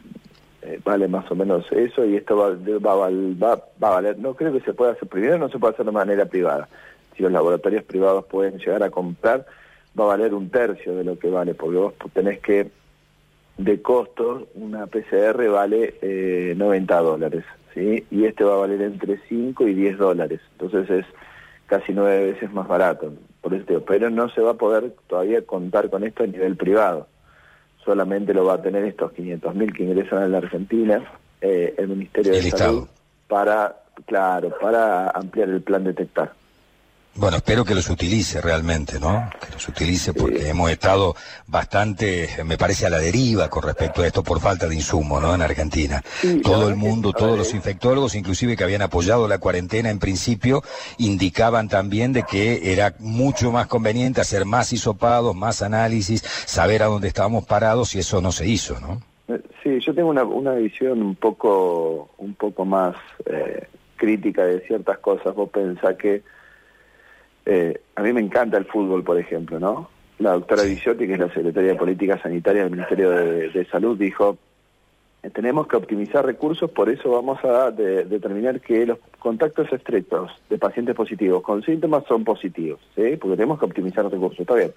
eh, 0.62 0.80
vale 0.84 1.08
más 1.08 1.30
o 1.30 1.34
menos 1.34 1.64
eso 1.72 2.04
y 2.04 2.16
esto 2.16 2.36
va, 2.36 2.50
va, 2.50 3.08
va, 3.08 3.64
va, 3.82 3.88
a 3.88 3.90
valer, 3.90 4.18
no 4.18 4.34
creo 4.34 4.52
que 4.52 4.60
se 4.60 4.74
pueda 4.74 4.92
hacer, 4.92 5.08
primero 5.08 5.38
no 5.38 5.48
se 5.48 5.58
puede 5.58 5.72
hacer 5.72 5.86
de 5.86 5.92
manera 5.92 6.26
privada. 6.26 6.68
Si 7.16 7.22
los 7.22 7.32
laboratorios 7.32 7.84
privados 7.84 8.26
pueden 8.26 8.58
llegar 8.58 8.82
a 8.82 8.90
comprar, 8.90 9.46
va 9.98 10.04
a 10.04 10.08
valer 10.08 10.34
un 10.34 10.50
tercio 10.50 10.94
de 10.96 11.04
lo 11.04 11.18
que 11.18 11.30
vale, 11.30 11.54
porque 11.54 11.76
vos 11.76 11.94
tenés 12.12 12.40
que 12.40 12.70
de 13.56 13.80
costos, 13.82 14.44
una 14.54 14.86
PCR 14.86 15.48
vale 15.48 15.94
eh, 16.02 16.54
90 16.56 17.00
dólares, 17.00 17.44
¿sí? 17.72 18.04
Y 18.10 18.24
este 18.24 18.44
va 18.44 18.54
a 18.54 18.58
valer 18.58 18.82
entre 18.82 19.20
5 19.28 19.68
y 19.68 19.74
10 19.74 19.98
dólares, 19.98 20.40
entonces 20.52 20.90
es 20.90 21.06
casi 21.66 21.92
nueve 21.92 22.32
veces 22.32 22.52
más 22.52 22.68
barato, 22.68 23.12
por 23.40 23.54
este, 23.54 23.78
pero 23.80 24.10
no 24.10 24.28
se 24.28 24.40
va 24.40 24.52
a 24.52 24.54
poder 24.54 24.94
todavía 25.06 25.42
contar 25.42 25.88
con 25.88 26.04
esto 26.04 26.24
a 26.24 26.26
nivel 26.26 26.56
privado, 26.56 27.06
solamente 27.84 28.34
lo 28.34 28.44
va 28.44 28.54
a 28.54 28.62
tener 28.62 28.84
estos 28.84 29.12
500 29.12 29.54
mil 29.54 29.72
que 29.72 29.84
ingresan 29.84 30.22
a 30.22 30.28
la 30.28 30.38
Argentina, 30.38 31.02
eh, 31.40 31.74
el 31.78 31.88
Ministerio 31.88 32.32
de 32.32 32.42
Salud, 32.50 32.88
para, 33.28 33.76
claro, 34.06 34.52
para 34.60 35.10
ampliar 35.10 35.48
el 35.48 35.62
plan 35.62 35.84
detectar. 35.84 36.32
Bueno, 37.16 37.36
espero 37.36 37.64
que 37.64 37.76
los 37.76 37.88
utilice 37.90 38.40
realmente, 38.40 38.98
¿no? 38.98 39.30
Que 39.40 39.52
los 39.52 39.68
utilice 39.68 40.12
porque 40.12 40.48
hemos 40.48 40.68
estado 40.68 41.14
bastante, 41.46 42.28
me 42.44 42.58
parece, 42.58 42.86
a 42.86 42.90
la 42.90 42.98
deriva 42.98 43.48
con 43.48 43.62
respecto 43.62 44.02
a 44.02 44.06
esto 44.08 44.24
por 44.24 44.40
falta 44.40 44.66
de 44.66 44.74
insumo, 44.74 45.20
¿no? 45.20 45.32
En 45.32 45.40
Argentina. 45.40 46.02
Todo 46.42 46.68
el 46.68 46.74
mundo, 46.74 47.12
todos 47.12 47.38
los 47.38 47.54
infectólogos, 47.54 48.16
inclusive 48.16 48.56
que 48.56 48.64
habían 48.64 48.82
apoyado 48.82 49.28
la 49.28 49.38
cuarentena 49.38 49.90
en 49.90 50.00
principio, 50.00 50.62
indicaban 50.98 51.68
también 51.68 52.12
de 52.12 52.24
que 52.24 52.72
era 52.72 52.94
mucho 52.98 53.52
más 53.52 53.68
conveniente 53.68 54.20
hacer 54.20 54.44
más 54.44 54.72
hisopados, 54.72 55.36
más 55.36 55.62
análisis, 55.62 56.20
saber 56.46 56.82
a 56.82 56.86
dónde 56.86 57.06
estábamos 57.06 57.44
parados 57.46 57.94
y 57.94 58.00
eso 58.00 58.20
no 58.20 58.32
se 58.32 58.48
hizo, 58.48 58.80
¿no? 58.80 59.00
Eh, 59.28 59.40
sí, 59.62 59.78
yo 59.86 59.94
tengo 59.94 60.10
una, 60.10 60.24
una 60.24 60.54
visión 60.54 61.00
un 61.00 61.14
poco, 61.14 62.10
un 62.18 62.34
poco 62.34 62.64
más 62.64 62.96
eh, 63.26 63.68
crítica 63.94 64.44
de 64.44 64.60
ciertas 64.66 64.98
cosas. 64.98 65.32
Vos 65.32 65.50
pensás 65.50 65.96
que 65.96 66.22
Eh, 67.46 67.80
a 67.94 68.02
mí 68.02 68.12
me 68.12 68.20
encanta 68.20 68.56
el 68.56 68.64
fútbol, 68.64 69.04
por 69.04 69.18
ejemplo, 69.18 69.60
¿no? 69.60 69.90
La 70.18 70.32
doctora 70.32 70.62
Viciotti, 70.62 71.06
que 71.06 71.14
es 71.14 71.18
la 71.18 71.32
secretaria 71.32 71.72
de 71.72 71.78
Política 71.78 72.20
Sanitaria 72.22 72.62
del 72.62 72.70
Ministerio 72.70 73.10
de, 73.10 73.66
Salud, 73.70 73.98
dijo, 73.98 74.38
eh, 75.22 75.30
tenemos 75.30 75.66
que 75.66 75.76
optimizar 75.76 76.24
recursos, 76.24 76.70
por 76.70 76.88
eso 76.88 77.10
vamos 77.10 77.44
a 77.44 77.70
determinar 77.70 78.60
que 78.60 78.86
los 78.86 78.98
contactos 79.18 79.72
estrechos 79.72 80.30
de 80.48 80.56
pacientes 80.56 80.94
positivos 80.94 81.42
con 81.42 81.62
síntomas 81.62 82.04
son 82.06 82.24
positivos, 82.24 82.80
¿sí? 82.94 83.16
Porque 83.16 83.36
tenemos 83.36 83.58
que 83.58 83.66
optimizar 83.66 84.10
recursos, 84.10 84.40
está 84.40 84.54
bien. 84.54 84.72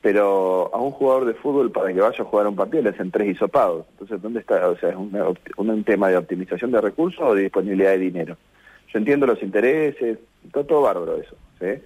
Pero 0.00 0.70
a 0.74 0.78
un 0.78 0.90
jugador 0.90 1.24
de 1.24 1.34
fútbol 1.34 1.70
para 1.70 1.92
que 1.92 2.00
vaya 2.00 2.22
a 2.22 2.26
jugar 2.26 2.46
un 2.48 2.56
partido 2.56 2.82
le 2.82 2.90
hacen 2.90 3.10
tres 3.10 3.36
hisopados. 3.36 3.86
Entonces, 3.92 4.20
¿dónde 4.20 4.40
está? 4.40 4.68
O 4.68 4.76
sea, 4.76 4.90
¿es 4.90 4.96
un 4.96 5.84
tema 5.84 6.08
de 6.08 6.16
optimización 6.16 6.72
de 6.72 6.80
recursos 6.80 7.22
o 7.22 7.34
de 7.34 7.42
disponibilidad 7.42 7.92
de 7.92 7.98
dinero? 7.98 8.36
Yo 8.92 8.98
entiendo 8.98 9.26
los 9.26 9.42
intereses, 9.42 10.18
todo, 10.52 10.64
todo 10.64 10.82
bárbaro 10.82 11.16
eso, 11.16 11.36
¿sí? 11.60 11.82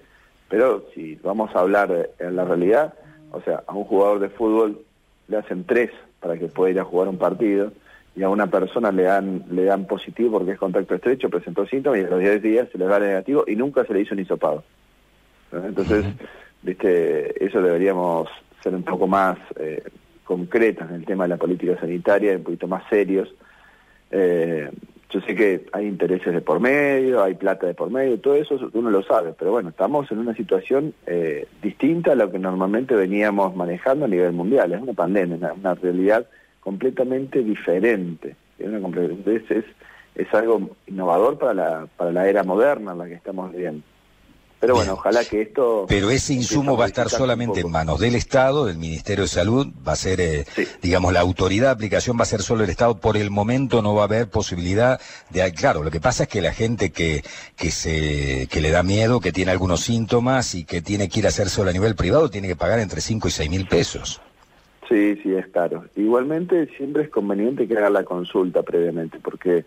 Pero 0.49 0.85
si 0.93 1.15
vamos 1.15 1.53
a 1.55 1.59
hablar 1.59 2.09
en 2.19 2.35
la 2.35 2.45
realidad, 2.45 2.93
o 3.31 3.41
sea, 3.41 3.63
a 3.67 3.73
un 3.73 3.83
jugador 3.83 4.19
de 4.19 4.29
fútbol 4.29 4.81
le 5.27 5.37
hacen 5.37 5.65
tres 5.65 5.91
para 6.19 6.37
que 6.37 6.47
pueda 6.47 6.71
ir 6.71 6.79
a 6.79 6.85
jugar 6.85 7.07
un 7.07 7.17
partido 7.17 7.71
y 8.15 8.23
a 8.23 8.29
una 8.29 8.47
persona 8.47 8.91
le 8.91 9.03
dan 9.03 9.43
le 9.51 9.65
dan 9.65 9.85
positivo 9.85 10.39
porque 10.39 10.51
es 10.51 10.57
contacto 10.57 10.95
estrecho, 10.95 11.29
presentó 11.29 11.65
síntomas 11.67 11.99
y 11.99 12.03
a 12.03 12.09
los 12.09 12.19
10 12.19 12.41
días 12.41 12.67
se 12.71 12.77
le 12.77 12.85
da 12.85 12.99
negativo 12.99 13.43
y 13.45 13.55
nunca 13.55 13.85
se 13.85 13.93
le 13.93 14.01
hizo 14.01 14.15
un 14.15 14.21
hisopado. 14.21 14.63
Entonces, 15.51 16.05
viste, 16.63 17.45
eso 17.45 17.61
deberíamos 17.61 18.27
ser 18.63 18.73
un 18.73 18.83
poco 18.83 19.07
más 19.07 19.37
eh, 19.57 19.83
concretas 20.23 20.89
en 20.89 20.95
el 20.95 21.05
tema 21.05 21.25
de 21.25 21.29
la 21.29 21.37
política 21.37 21.79
sanitaria, 21.79 22.35
un 22.35 22.43
poquito 22.43 22.67
más 22.67 22.83
serios. 22.89 23.33
Eh, 24.11 24.69
yo 25.09 25.21
sé 25.21 25.35
que 25.35 25.65
hay 25.71 25.87
intereses 25.87 26.33
de 26.33 26.41
por 26.41 26.59
medio, 26.59 27.23
hay 27.23 27.35
plata 27.35 27.65
de 27.65 27.73
por 27.73 27.89
medio, 27.89 28.19
todo 28.19 28.35
eso 28.35 28.59
uno 28.73 28.89
lo 28.89 29.03
sabe, 29.03 29.33
pero 29.37 29.51
bueno, 29.51 29.69
estamos 29.69 30.11
en 30.11 30.19
una 30.19 30.35
situación 30.35 30.93
eh, 31.05 31.47
distinta 31.61 32.11
a 32.11 32.15
lo 32.15 32.29
que 32.29 32.39
normalmente 32.39 32.93
veníamos 32.93 33.55
manejando 33.55 34.05
a 34.05 34.09
nivel 34.09 34.33
mundial, 34.33 34.73
es 34.73 34.81
una 34.81 34.93
pandemia, 34.93 35.53
una, 35.53 35.75
realidad 35.75 36.27
completamente 36.59 37.41
diferente, 37.41 38.35
es 38.59 40.33
algo 40.33 40.71
innovador 40.87 41.37
para 41.37 41.53
la, 41.53 41.87
para 41.95 42.11
la 42.11 42.27
era 42.27 42.43
moderna 42.43 42.91
en 42.91 42.97
la 42.97 43.05
que 43.05 43.13
estamos 43.13 43.51
viviendo. 43.51 43.83
Pero 44.59 44.73
bueno, 44.73 44.93
ojalá 44.93 45.23
que 45.23 45.41
esto... 45.43 45.85
Pero 45.87 46.09
ese 46.09 46.33
insumo 46.33 46.75
va 46.75 46.85
a 46.85 46.87
estar 46.87 47.09
solamente 47.09 47.59
en 47.59 47.69
manos 47.69 47.99
del 47.99 48.15
Estado, 48.15 48.65
del 48.65 48.77
Ministerio 48.77 49.25
de 49.25 49.27
Salud, 49.27 49.67
va 49.87 49.91
a 49.91 49.95
ser, 49.95 50.19
eh, 50.19 50.45
digamos, 50.81 51.13
la 51.13 51.19
autoridad 51.19 51.67
de 51.67 51.73
aplicación 51.73 52.17
va 52.17 52.23
a 52.23 52.25
ser 52.25 52.41
solo 52.41 52.63
el 52.63 52.69
Estado. 52.71 52.97
Por 52.99 53.17
el 53.17 53.29
momento 53.29 53.83
no 53.83 53.93
va 53.93 54.01
a 54.01 54.05
haber 54.05 54.29
posibilidad 54.29 54.99
de... 55.29 55.51
Claro, 55.53 55.83
lo 55.83 55.91
que 55.91 55.99
pasa 55.99 56.23
es 56.23 56.29
que 56.29 56.41
la 56.41 56.53
gente 56.53 56.91
que, 56.91 57.23
que, 57.55 57.69
se, 57.69 58.47
que 58.49 58.61
le 58.61 58.71
da 58.71 58.81
miedo, 58.81 59.19
que 59.19 59.31
tiene 59.31 59.51
algunos 59.51 59.81
síntomas 59.81 60.55
y 60.55 60.65
que 60.65 60.81
tiene 60.81 61.07
que 61.07 61.19
ir 61.19 61.25
a 61.25 61.29
hacerse 61.29 61.61
a 61.61 61.71
nivel 61.71 61.95
privado, 61.95 62.29
tiene 62.29 62.47
que 62.47 62.55
pagar 62.55 62.79
entre 62.79 63.01
5 63.01 63.27
y 63.27 63.31
6 63.31 63.49
mil 63.49 63.67
pesos. 63.67 64.21
Sí, 64.87 65.19
sí, 65.21 65.33
es 65.33 65.47
caro. 65.47 65.85
Igualmente 65.95 66.67
siempre 66.77 67.03
es 67.03 67.09
conveniente 67.09 67.67
que 67.67 67.77
haga 67.77 67.89
la 67.89 68.03
consulta 68.03 68.63
previamente, 68.63 69.19
porque 69.19 69.65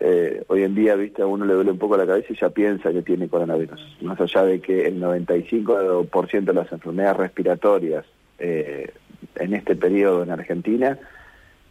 eh, 0.00 0.44
hoy 0.46 0.62
en 0.62 0.74
día, 0.74 0.94
viste, 0.94 1.22
a 1.22 1.26
uno 1.26 1.44
le 1.44 1.54
duele 1.54 1.72
un 1.72 1.78
poco 1.78 1.96
la 1.96 2.06
cabeza 2.06 2.32
y 2.32 2.36
ya 2.36 2.50
piensa 2.50 2.92
que 2.92 3.02
tiene 3.02 3.28
coronavirus. 3.28 3.80
Más 4.02 4.20
allá 4.20 4.44
de 4.44 4.60
que 4.60 4.86
el 4.86 5.00
95% 5.00 6.44
de 6.44 6.52
las 6.52 6.70
enfermedades 6.70 7.16
respiratorias 7.16 8.04
eh, 8.38 8.92
en 9.34 9.54
este 9.54 9.74
periodo 9.74 10.22
en 10.22 10.30
Argentina 10.30 10.98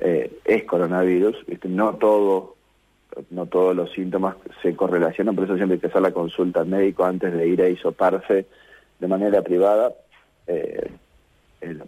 eh, 0.02 0.40
es 0.44 0.64
coronavirus, 0.66 1.46
¿viste? 1.48 1.70
no 1.70 1.96
todo 1.96 2.56
no 3.32 3.48
todos 3.48 3.76
los 3.76 3.92
síntomas 3.94 4.36
se 4.62 4.76
correlacionan, 4.76 5.34
por 5.34 5.46
eso 5.46 5.56
siempre 5.56 5.76
hay 5.76 5.80
que 5.80 5.88
hacer 5.88 6.02
la 6.02 6.12
consulta 6.12 6.60
al 6.60 6.68
médico 6.68 7.04
antes 7.04 7.34
de 7.34 7.48
ir 7.48 7.60
a 7.64 7.70
hisoparse 7.70 8.46
de 9.00 9.08
manera 9.08 9.42
privada, 9.42 9.92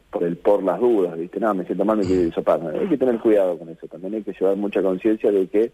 por 0.09 0.23
el 0.23 0.37
por 0.37 0.63
las 0.63 0.79
dudas, 0.79 1.15
¿viste? 1.19 1.39
No, 1.39 1.53
me 1.53 1.65
siento 1.65 1.85
mal, 1.85 1.97
me 1.97 2.03
quiero 2.03 2.23
hisopar. 2.23 2.61
Hay 2.75 2.87
que 2.87 2.97
tener 2.97 3.19
cuidado 3.19 3.59
con 3.59 3.69
eso, 3.69 3.85
también 3.87 4.15
hay 4.15 4.23
que 4.23 4.33
llevar 4.33 4.55
mucha 4.55 4.81
conciencia 4.81 5.31
de 5.31 5.47
que 5.47 5.71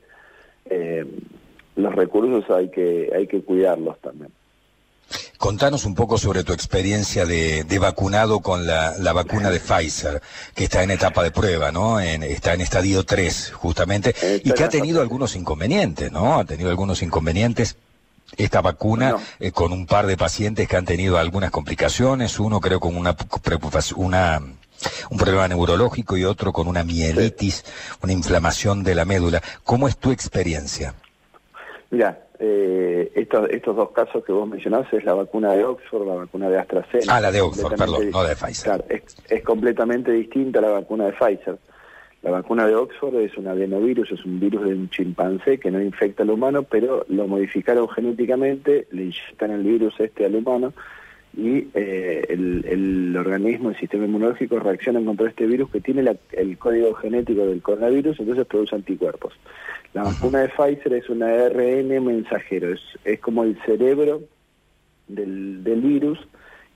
eh, 0.70 1.06
los 1.76 1.94
recursos 1.94 2.50
hay 2.50 2.70
que, 2.70 3.12
hay 3.16 3.28
que 3.28 3.42
cuidarlos 3.42 4.00
también. 4.02 4.32
Contanos 5.38 5.86
un 5.86 5.94
poco 5.94 6.18
sobre 6.18 6.44
tu 6.44 6.54
experiencia 6.54 7.26
de, 7.26 7.78
vacunado 7.80 8.40
con 8.40 8.66
la, 8.66 9.14
vacuna 9.14 9.50
de 9.52 9.60
Pfizer, 9.60 10.22
que 10.56 10.64
está 10.64 10.82
en 10.82 10.92
etapa 10.92 11.24
de 11.24 11.32
prueba, 11.32 11.72
¿no? 11.72 12.00
En, 12.00 12.24
está 12.24 12.54
en 12.54 12.62
estadio 12.62 13.04
3, 13.04 13.52
justamente, 13.54 14.16
y 14.44 14.52
que 14.52 14.64
ha 14.64 14.70
tenido 14.70 15.02
algunos 15.02 15.36
inconvenientes, 15.36 16.12
¿no? 16.12 16.40
Ha 16.40 16.46
tenido 16.46 16.70
algunos 16.70 17.04
inconvenientes 17.04 17.76
esta 18.38 18.62
vacuna 18.62 19.18
eh, 19.40 19.52
con 19.52 19.72
un 19.72 19.86
par 19.86 20.08
de 20.08 20.18
pacientes 20.18 20.68
que 20.68 20.78
han 20.78 20.86
tenido 20.86 21.18
algunas 21.18 21.52
complicaciones, 21.52 22.40
uno 22.40 22.60
creo 22.60 22.80
con 22.80 22.96
una 22.96 23.16
una 23.98 24.42
un 25.10 25.18
problema 25.18 25.48
neurológico 25.48 26.18
y 26.18 26.26
otro 26.26 26.52
con 26.52 26.68
una 26.68 26.84
mielitis, 26.84 27.64
una 28.04 28.14
inflamación 28.14 28.84
de 28.84 28.96
la 28.96 29.06
médula. 29.06 29.42
¿Cómo 29.64 29.88
es 29.88 29.98
tu 29.98 30.12
experiencia? 30.12 30.94
Mira, 31.92 32.26
eh, 32.40 33.12
estos, 33.16 33.50
estos 33.50 33.76
dos 33.76 33.92
casos 33.92 34.24
que 34.26 34.32
vos 34.32 34.48
mencionás 34.48 34.92
es 34.92 35.04
la 35.06 35.14
vacuna 35.14 35.54
de 35.54 35.64
Oxford, 35.64 36.08
la 36.08 36.16
vacuna 36.16 36.50
de 36.50 36.58
AstraZeneca. 36.58 37.16
Ah, 37.16 37.22
la 37.22 37.32
de 37.32 37.42
Oxford, 37.42 37.76
perdón, 37.78 38.10
no 38.12 38.24
de 38.24 38.36
Pfizer. 38.36 38.64
Claro, 38.64 38.86
es, 39.30 39.44
completamente 39.44 40.12
distinta 40.12 40.60
a 40.60 40.64
la 40.64 40.72
vacuna 40.72 41.06
de 41.06 41.14
Pfizer. 41.14 41.58
La 42.24 42.32
vacuna 42.32 42.66
de 42.66 42.76
Oxford 42.76 43.16
es 43.18 43.38
un 43.38 43.48
adenovirus, 43.48 44.12
es 44.12 44.26
un 44.26 44.40
virus 44.40 44.66
de 44.66 44.74
un 44.74 44.90
chimpancé 44.90 45.60
que 45.60 45.70
no 45.70 45.80
infecta 45.80 46.24
al 46.24 46.32
humano, 46.32 46.64
pero 46.64 47.06
lo 47.08 47.28
modificaron 47.28 47.88
genéticamente, 47.88 48.88
le 48.92 49.04
inyectan 49.04 49.52
el 49.52 49.64
virus 49.64 49.94
este 50.00 50.26
al 50.26 50.36
humano 50.36 50.74
y 51.38 51.68
eh, 51.74 52.26
el, 52.30 53.16
organismo, 53.18 53.70
el 53.70 53.78
sistema 53.78 54.06
inmunológico 54.06 54.60
reacciona 54.60 55.04
contra 55.04 55.30
este 55.30 55.46
virus 55.46 55.70
que 55.70 55.82
tiene 55.82 56.04
el 56.32 56.58
código 56.58 56.94
genético 56.94 57.46
del 57.46 57.62
coronavirus, 57.62 58.20
entonces 58.20 58.46
produce 58.46 58.76
anticuerpos. 58.76 59.34
La 59.94 60.04
vacuna 60.04 60.40
de 60.40 60.50
Pfizer 60.50 60.94
es 60.94 61.10
un 61.10 61.24
ARN 61.24 62.06
mensajero, 62.06 62.74
es, 62.74 62.82
es 63.04 63.20
como 63.20 63.44
el 63.44 63.58
cerebro 63.66 64.22
del, 65.08 65.64
del, 65.64 65.82
virus 65.82 66.20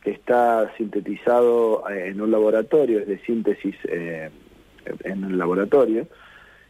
que 0.01 0.11
está 0.11 0.73
sintetizado 0.77 1.83
eh, 1.89 2.07
en 2.07 2.21
un 2.21 2.31
laboratorio, 2.31 2.99
es 2.99 3.07
de 3.07 3.19
síntesis 3.19 3.75
eh, 3.85 4.29
en 5.03 5.23
el 5.23 5.37
laboratorio, 5.37 6.07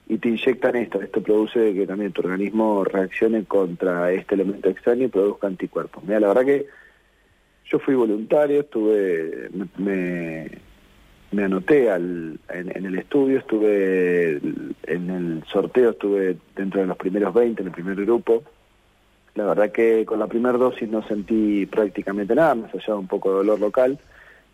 y 0.08 0.18
te 0.18 0.30
inyectan 0.30 0.76
esto. 0.76 1.02
Esto 1.02 1.22
produce 1.22 1.74
que 1.74 1.86
también 1.86 2.12
tu 2.12 2.22
organismo 2.22 2.84
reaccione 2.84 3.46
contra 3.46 4.12
este 4.12 4.36
elemento 4.36 4.70
extraño 4.70 5.06
y 5.06 5.10
produzca 5.10 5.48
anticuerpos. 5.48 6.04
Mira, 6.04 6.20
la 6.20 6.28
verdad 6.30 6.46
que 6.46 6.66
yo 7.72 7.80
fui 7.80 7.96
voluntario, 7.96 8.62
estuve, 8.62 9.50
me, 9.78 10.50
me 11.32 11.44
anoté 11.44 11.92
al, 11.92 12.40
en, 12.50 12.86
el 12.86 12.98
estudio, 12.98 13.40
estuve 13.40 14.38
en 14.84 15.10
el 15.10 15.44
sorteo, 15.52 15.92
estuve 15.92 16.38
dentro 16.56 16.82
de 16.82 16.88
los 16.88 16.98
primeros 16.98 17.34
20, 17.34 17.62
en 17.62 17.68
el 17.68 17.74
primer 17.74 17.96
grupo. 17.96 18.44
La 19.36 19.46
verdad 19.46 19.72
que 19.72 20.06
con 20.06 20.20
la 20.20 20.28
primera 20.28 20.58
dosis 20.58 20.90
no 20.90 21.04
sentí 21.08 21.68
prácticamente 21.68 22.34
nada, 22.34 22.54
allá 22.54 22.86
de 22.88 22.94
un 22.94 23.08
poco 23.08 23.30
de 23.30 23.38
dolor 23.38 23.60
local. 23.60 24.00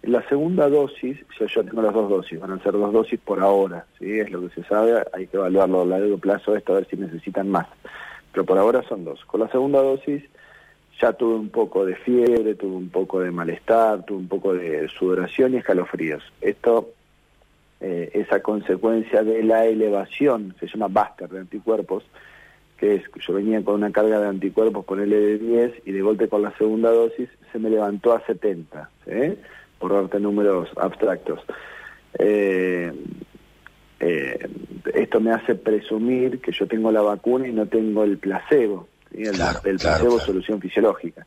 En 0.04 0.12
la 0.12 0.28
segunda 0.28 0.70
dosis, 0.70 1.18
yo, 1.40 1.46
yo 1.48 1.64
tengo 1.64 1.82
las 1.82 1.94
dos 1.94 2.10
dosis, 2.10 2.40
van 2.40 2.52
a 2.52 2.62
ser 2.62 2.74
dos 2.74 2.94
dosis 2.94 3.20
por 3.20 3.40
ahora, 3.40 3.86
¿sí? 3.98 4.20
es 4.20 4.30
lo 4.30 4.42
que 4.42 4.54
se 4.54 4.68
sabe, 4.68 5.04
hay 5.14 5.26
que 5.28 5.38
evaluarlo 5.38 5.82
a 5.82 5.86
largo 5.86 6.18
plazo 6.18 6.56
esto, 6.56 6.74
a 6.74 6.76
ver 6.76 6.88
si 6.90 6.98
necesitan 6.98 7.50
más. 7.50 7.68
Pero 8.32 8.46
por 8.46 8.58
ahora 8.58 8.84
son 8.84 9.06
dos. 9.06 9.24
Con 9.26 9.40
la 9.40 9.48
segunda 9.48 9.82
dosis 9.82 10.22
ya 11.02 11.14
tuve 11.14 11.36
un 11.36 11.50
poco 11.50 11.86
de 11.86 11.96
fiebre, 11.96 12.56
tuve 12.56 12.76
un 12.76 12.90
poco 12.90 13.20
de 13.20 13.32
malestar, 13.32 14.06
tuve 14.06 14.20
un 14.20 14.28
poco 14.28 14.54
de 14.54 14.88
sudoración 14.88 15.54
y 15.54 15.58
escalofríos. 15.58 16.24
Esto 16.42 16.94
eh, 17.82 18.12
es 18.14 18.32
a 18.32 18.42
consecuencia 18.42 19.24
de 19.24 19.44
la 19.44 19.66
elevación, 19.66 20.56
se 20.60 20.68
llama 20.68 20.88
Buster 20.88 21.30
de 21.30 21.40
anticuerpos, 21.40 22.06
que 22.78 22.96
es, 22.96 23.04
yo 23.26 23.34
venía 23.34 23.64
con 23.64 23.76
una 23.76 23.92
carga 23.92 24.20
de 24.20 24.28
anticuerpos 24.28 24.86
con 24.86 25.02
L 25.02 25.16
de 25.16 25.38
10 25.38 25.74
y 25.86 25.92
de 25.92 26.02
golpe 26.02 26.28
con 26.28 26.42
la 26.42 26.56
segunda 26.58 26.92
dosis 26.92 27.30
se 27.52 27.60
me 27.60 27.70
levantó 27.70 28.14
a 28.14 28.26
70, 28.26 28.90
por 29.80 29.94
darte 29.94 30.20
números 30.20 30.70
abstractos. 30.78 31.42
Eh, 32.18 32.92
eh, 34.00 34.50
esto 34.94 35.20
me 35.20 35.32
hace 35.32 35.56
presumir 35.56 36.40
que 36.40 36.52
yo 36.52 36.68
tengo 36.68 36.92
la 36.92 37.02
vacuna 37.02 37.48
y 37.48 37.54
no 37.54 37.66
tengo 37.66 38.04
el 38.04 38.18
placebo 38.18 38.88
el, 39.24 39.38
placebo 39.62 40.20
solución 40.20 40.60
fisiológica, 40.60 41.26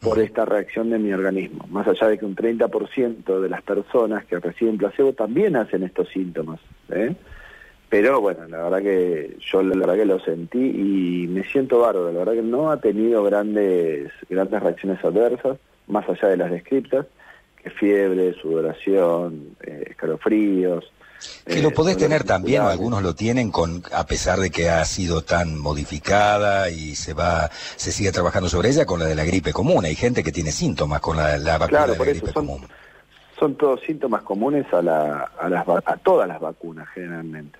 por 0.00 0.18
esta 0.18 0.44
reacción 0.44 0.90
de 0.90 0.98
mi 0.98 1.12
organismo. 1.12 1.66
Más 1.70 1.86
allá 1.86 2.08
de 2.08 2.18
que 2.18 2.24
un 2.24 2.34
30% 2.34 3.40
de 3.40 3.48
las 3.48 3.62
personas 3.62 4.24
que 4.24 4.38
reciben 4.38 4.78
placebo 4.78 5.12
también 5.12 5.56
hacen 5.56 5.82
estos 5.84 6.08
síntomas. 6.08 6.60
¿eh? 6.90 7.14
Pero 7.88 8.20
bueno, 8.20 8.48
la 8.48 8.64
verdad 8.64 8.80
que 8.80 9.36
yo 9.38 9.62
la 9.62 9.76
verdad 9.76 9.96
que 9.96 10.06
lo 10.06 10.18
sentí 10.18 10.58
y 10.58 11.26
me 11.28 11.44
siento 11.44 11.80
bárbaro. 11.80 12.10
La 12.10 12.20
verdad 12.20 12.32
que 12.32 12.42
no 12.42 12.70
ha 12.70 12.80
tenido 12.80 13.22
grandes, 13.22 14.10
grandes 14.30 14.62
reacciones 14.62 15.04
adversas, 15.04 15.58
más 15.86 16.08
allá 16.08 16.28
de 16.28 16.38
las 16.38 16.50
descriptas, 16.50 17.06
que 17.62 17.70
fiebre, 17.70 18.32
sudoración, 18.40 19.56
eh, 19.62 19.88
escalofríos, 19.90 20.90
Que 21.44 21.62
lo 21.62 21.70
podés 21.70 21.96
tener 21.96 22.24
también, 22.24 22.62
algunos 22.62 23.02
lo 23.02 23.14
tienen 23.14 23.50
con, 23.50 23.82
a 23.92 24.06
pesar 24.06 24.38
de 24.38 24.50
que 24.50 24.68
ha 24.68 24.84
sido 24.84 25.22
tan 25.22 25.58
modificada 25.58 26.70
y 26.70 26.94
se 26.94 27.14
va, 27.14 27.50
se 27.76 27.92
sigue 27.92 28.12
trabajando 28.12 28.48
sobre 28.48 28.68
ella 28.68 28.86
con 28.86 29.00
la 29.00 29.06
de 29.06 29.14
la 29.14 29.24
gripe 29.24 29.52
común. 29.52 29.84
Hay 29.84 29.94
gente 29.94 30.22
que 30.22 30.32
tiene 30.32 30.52
síntomas 30.52 31.00
con 31.00 31.16
la, 31.16 31.58
vacuna 31.58 31.86
de 31.86 31.98
la 31.98 32.04
gripe 32.04 32.32
común. 32.32 32.62
Son 33.38 33.56
todos 33.56 33.80
síntomas 33.80 34.22
comunes 34.22 34.66
a, 34.72 34.82
la, 34.82 35.30
a, 35.38 35.48
las, 35.48 35.66
a 35.68 35.96
todas 35.96 36.28
las 36.28 36.40
vacunas 36.40 36.88
generalmente. 36.94 37.58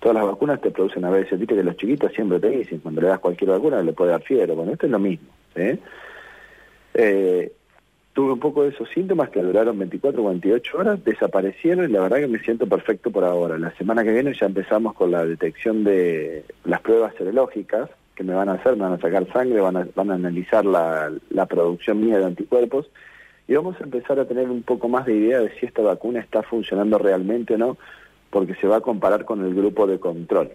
Todas 0.00 0.16
las 0.16 0.26
vacunas 0.26 0.60
te 0.60 0.70
producen 0.70 1.04
a 1.04 1.10
veces, 1.10 1.38
viste 1.38 1.54
que 1.54 1.62
los 1.62 1.76
chiquitos 1.76 2.12
siempre 2.12 2.40
te 2.40 2.48
dicen, 2.48 2.80
cuando 2.80 3.00
le 3.00 3.08
das 3.08 3.20
cualquier 3.20 3.50
vacuna 3.50 3.82
le 3.82 3.92
puede 3.92 4.10
dar 4.10 4.22
fiebre. 4.22 4.52
Bueno, 4.52 4.72
esto 4.72 4.86
es 4.86 4.92
lo 4.92 4.98
mismo. 4.98 5.28
Eh, 6.94 7.52
tuve 8.12 8.32
un 8.32 8.40
poco 8.40 8.62
de 8.62 8.70
esos 8.70 8.88
síntomas 8.90 9.30
que 9.30 9.40
duraron 9.40 9.78
24 9.78 10.20
o 10.20 10.24
48 10.24 10.78
horas, 10.78 11.04
desaparecieron 11.04 11.88
y 11.88 11.92
la 11.92 12.02
verdad 12.02 12.18
que 12.18 12.28
me 12.28 12.40
siento 12.40 12.66
perfecto 12.66 13.10
por 13.10 13.24
ahora. 13.24 13.58
La 13.58 13.74
semana 13.76 14.04
que 14.04 14.12
viene 14.12 14.34
ya 14.34 14.46
empezamos 14.46 14.94
con 14.94 15.10
la 15.10 15.24
detección 15.24 15.84
de 15.84 16.44
las 16.64 16.80
pruebas 16.80 17.14
serológicas 17.16 17.88
que 18.14 18.24
me 18.24 18.34
van 18.34 18.50
a 18.50 18.54
hacer, 18.54 18.76
me 18.76 18.82
van 18.82 18.92
a 18.92 19.00
sacar 19.00 19.26
sangre, 19.32 19.60
van 19.60 19.76
a, 19.76 19.88
van 19.94 20.10
a 20.10 20.14
analizar 20.14 20.64
la, 20.66 21.10
la 21.30 21.46
producción 21.46 22.04
mía 22.04 22.18
de 22.18 22.26
anticuerpos 22.26 22.90
y 23.48 23.54
vamos 23.54 23.80
a 23.80 23.84
empezar 23.84 24.20
a 24.20 24.26
tener 24.26 24.50
un 24.50 24.62
poco 24.62 24.88
más 24.88 25.06
de 25.06 25.16
idea 25.16 25.40
de 25.40 25.50
si 25.58 25.66
esta 25.66 25.80
vacuna 25.80 26.20
está 26.20 26.42
funcionando 26.42 26.98
realmente 26.98 27.54
o 27.54 27.58
no, 27.58 27.78
porque 28.30 28.54
se 28.56 28.66
va 28.66 28.76
a 28.76 28.80
comparar 28.80 29.24
con 29.24 29.42
el 29.42 29.54
grupo 29.54 29.86
de 29.86 29.98
control. 29.98 30.52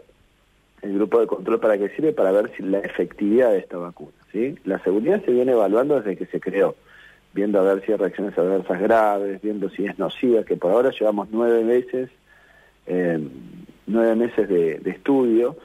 El 0.83 0.93
grupo 0.93 1.19
de 1.19 1.25
control 1.25 1.59
para 1.59 1.77
qué 1.79 1.89
sirve? 1.89 2.13
Para 2.13 2.31
ver 2.31 2.51
si 2.55 2.61
la 2.61 2.79
efectividad 2.79 3.51
de 3.51 3.57
esta 3.57 3.77
vacuna. 3.77 4.13
¿sí? 4.31 4.55
La 4.63 4.77
seguridad 4.83 5.23
se 5.25 5.31
viene 5.31 5.53
evaluando 5.53 5.99
desde 5.99 6.15
que 6.15 6.27
se 6.27 6.39
creó 6.39 6.75
viendo 7.37 7.59
a 7.59 7.61
ver 7.61 7.85
si 7.85 7.91
hay 7.91 7.99
reacciones 7.99 8.35
adversas 8.35 8.81
graves, 8.81 9.39
viendo 9.43 9.69
si 9.69 9.85
es 9.85 9.99
nociva, 9.99 10.43
que 10.43 10.57
por 10.57 10.71
ahora 10.71 10.89
llevamos 10.89 11.27
nueve 11.31 11.63
meses, 11.63 12.09
eh, 12.87 13.19
nueve 13.85 14.15
meses 14.15 14.49
de, 14.49 14.81
estudio 14.89 15.55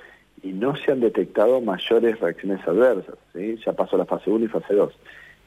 y 0.43 0.52
no 0.52 0.76
se 0.76 0.93
han 0.93 1.00
detectado 1.00 1.62
mayores 1.62 2.21
reacciones 2.21 2.61
adversas. 2.69 3.14
¿sí? 3.33 3.59
Ya 3.64 3.73
pasó 3.73 3.97
la 3.97 4.05
fase 4.05 4.29
1 4.29 4.45
y 4.45 4.49
fase 4.49 4.75
2. 4.75 4.93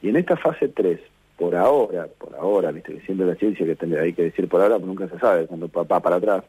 Y 0.02 0.08
en 0.08 0.16
esta 0.16 0.36
fase 0.36 0.66
3, 0.66 0.98
por 1.36 1.54
ahora, 1.54 2.08
por 2.18 2.34
ahora, 2.34 2.72
viste 2.72 2.94
que 2.94 3.00
siempre 3.02 3.24
la 3.24 3.36
ciencia 3.36 3.64
que 3.64 3.96
hay 3.96 4.12
que 4.12 4.24
decir 4.24 4.48
por 4.48 4.60
ahora, 4.60 4.80
porque 4.80 4.88
nunca 4.88 5.08
se 5.08 5.20
sabe 5.20 5.46
cuando 5.46 5.70
va 5.70 6.00
para 6.00 6.16
atrás, 6.16 6.42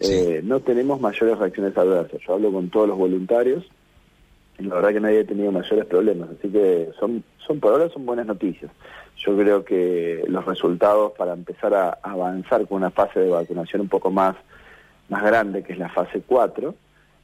eh, 0.00 0.40
no 0.42 0.58
tenemos 0.58 1.00
mayores 1.00 1.38
reacciones 1.38 1.78
adversas. 1.78 2.20
Yo 2.26 2.34
hablo 2.34 2.50
con 2.50 2.68
todos 2.68 2.88
los 2.88 2.98
voluntarios 2.98 3.64
la 4.58 4.74
verdad 4.76 4.92
que 4.92 5.00
nadie 5.00 5.20
ha 5.20 5.26
tenido 5.26 5.52
mayores 5.52 5.84
problemas, 5.86 6.28
así 6.38 6.48
que 6.48 6.90
son, 6.98 7.24
son 7.46 7.60
por 7.60 7.72
ahora 7.72 7.88
son 7.90 8.06
buenas 8.06 8.26
noticias 8.26 8.70
yo 9.16 9.36
creo 9.36 9.64
que 9.64 10.24
los 10.28 10.44
resultados 10.44 11.12
para 11.16 11.32
empezar 11.32 11.74
a 11.74 11.98
avanzar 12.02 12.66
con 12.66 12.78
una 12.78 12.90
fase 12.90 13.20
de 13.20 13.30
vacunación 13.30 13.82
un 13.82 13.88
poco 13.88 14.10
más, 14.10 14.36
más 15.08 15.22
grande, 15.22 15.62
que 15.62 15.72
es 15.72 15.78
la 15.78 15.88
fase 15.88 16.22
4, 16.26 16.74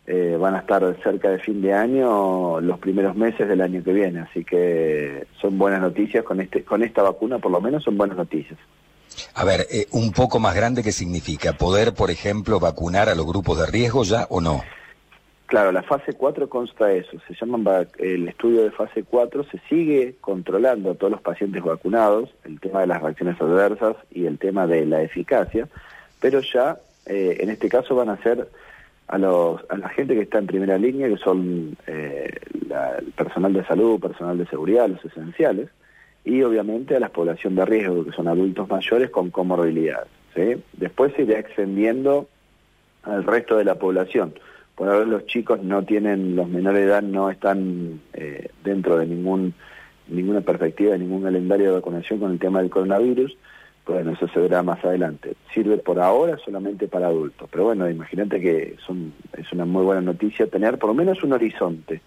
eh, 0.07 0.37
van 0.41 0.55
a 0.55 0.61
estar 0.61 0.97
cerca 1.03 1.31
de 1.31 1.39
fin 1.39 1.61
de 1.61 1.75
año 1.75 2.61
los 2.61 2.79
primeros 2.79 3.17
meses 3.17 3.49
del 3.49 3.61
año 3.61 3.83
que 3.83 3.93
viene. 3.93 4.21
Así 4.21 4.45
que 4.45 5.27
son 5.41 5.59
buenas 5.59 5.81
noticias 5.81 6.25
con, 6.25 6.41
este, 6.41 6.65
con 6.65 6.83
esta 6.83 7.03
vacuna, 7.03 7.39
por 7.39 7.53
lo 7.53 7.61
menos 7.61 7.83
son 7.83 7.99
buenas 7.99 8.17
noticias. 8.17 8.59
A 9.35 9.45
ver, 9.45 9.67
eh, 9.71 9.87
un 9.91 10.13
poco 10.13 10.39
más 10.39 10.55
grande, 10.55 10.83
¿qué 10.83 10.93
significa? 10.93 11.53
¿Poder, 11.53 11.93
por 11.95 12.11
ejemplo, 12.11 12.61
vacunar 12.61 13.09
a 13.09 13.15
los 13.15 13.27
grupos 13.27 13.59
de 13.59 13.67
riesgo 13.67 14.05
ya 14.05 14.27
o 14.31 14.41
no? 14.41 14.63
Claro, 15.51 15.73
la 15.73 15.83
fase 15.83 16.13
4 16.13 16.49
consta 16.49 16.87
de 16.87 16.99
eso, 16.99 17.19
se 17.27 17.35
llama 17.35 17.85
el 17.99 18.29
estudio 18.29 18.63
de 18.63 18.71
fase 18.71 19.03
4, 19.03 19.43
se 19.51 19.59
sigue 19.69 20.15
controlando 20.21 20.93
a 20.93 20.95
todos 20.95 21.11
los 21.11 21.21
pacientes 21.23 21.61
vacunados, 21.61 22.31
el 22.45 22.61
tema 22.61 22.83
de 22.83 22.87
las 22.87 23.03
reacciones 23.03 23.41
adversas 23.41 23.97
y 24.13 24.27
el 24.27 24.39
tema 24.39 24.69
de 24.69 24.87
la 24.87 25.03
eficacia, 25.03 25.67
pero 26.21 26.39
ya 26.39 26.79
eh, 27.07 27.39
en 27.41 27.51
este 27.51 27.69
caso 27.69 27.97
van 27.97 28.11
a 28.11 28.23
ser 28.23 28.49
a, 29.09 29.19
los, 29.19 29.61
a 29.69 29.77
la 29.77 29.89
gente 29.89 30.15
que 30.15 30.21
está 30.21 30.39
en 30.39 30.47
primera 30.47 30.79
línea, 30.79 31.09
que 31.09 31.17
son 31.17 31.77
eh, 31.89 32.31
el 32.71 33.13
personal 33.17 33.53
de 33.53 33.65
salud, 33.65 33.99
personal 33.99 34.39
de 34.39 34.47
seguridad, 34.47 34.89
los 34.89 35.05
esenciales, 35.05 35.69
y 36.25 36.43
obviamente 36.43 36.95
a 36.95 37.01
la 37.01 37.09
población 37.09 37.57
de 37.57 37.65
riesgo, 37.65 38.05
que 38.05 38.13
son 38.13 38.29
adultos 38.29 38.69
mayores 38.69 39.11
con 39.11 39.31
comorbilidades. 39.31 40.07
¿sí? 40.33 40.63
Después 40.75 41.13
se 41.17 41.23
irá 41.23 41.41
extendiendo 41.41 42.29
al 43.03 43.25
resto 43.25 43.57
de 43.57 43.65
la 43.65 43.75
población 43.75 44.33
por 44.75 44.89
ahora 44.89 45.05
los 45.05 45.27
chicos 45.27 45.63
no 45.63 45.85
tienen, 45.85 46.37
los 46.37 46.49
menores 46.49 46.83
de 46.83 46.89
edad 46.89 47.03
no 47.03 47.31
están 47.31 48.01
eh, 48.13 48.49
dentro 48.65 48.97
de 48.97 49.07
ningún 49.07 49.55
ninguna 50.09 50.41
perspectiva, 50.41 50.93
de 50.93 50.99
ningún 50.99 51.23
calendario 51.23 51.67
de 51.67 51.75
vacunación 51.77 52.19
con 52.19 52.33
el 52.33 52.39
tema 52.39 52.61
del 52.61 52.71
coronavirus, 52.71 53.37
bueno, 53.87 54.13
eso 54.13 54.29
se 54.29 54.39
verá 54.39 54.63
más 54.63 54.85
adelante. 54.85 55.35
Sirve 55.53 55.79
por 55.79 55.99
ahora 55.99 56.39
solamente 56.45 56.87
para 56.87 57.09
adultos, 57.09 57.49
pero 57.51 57.65
bueno, 57.65 57.89
imagínate 57.91 58.41
que 58.41 58.77
son, 58.87 59.13
es 59.37 59.51
una 59.53 59.65
muy 59.65 59.85
buena 59.85 60.01
noticia 60.01 60.47
tener 60.47 60.79
por 60.79 60.91
lo 60.91 60.95
menos 60.95 61.23
un 61.25 61.33
horizonte, 61.33 62.01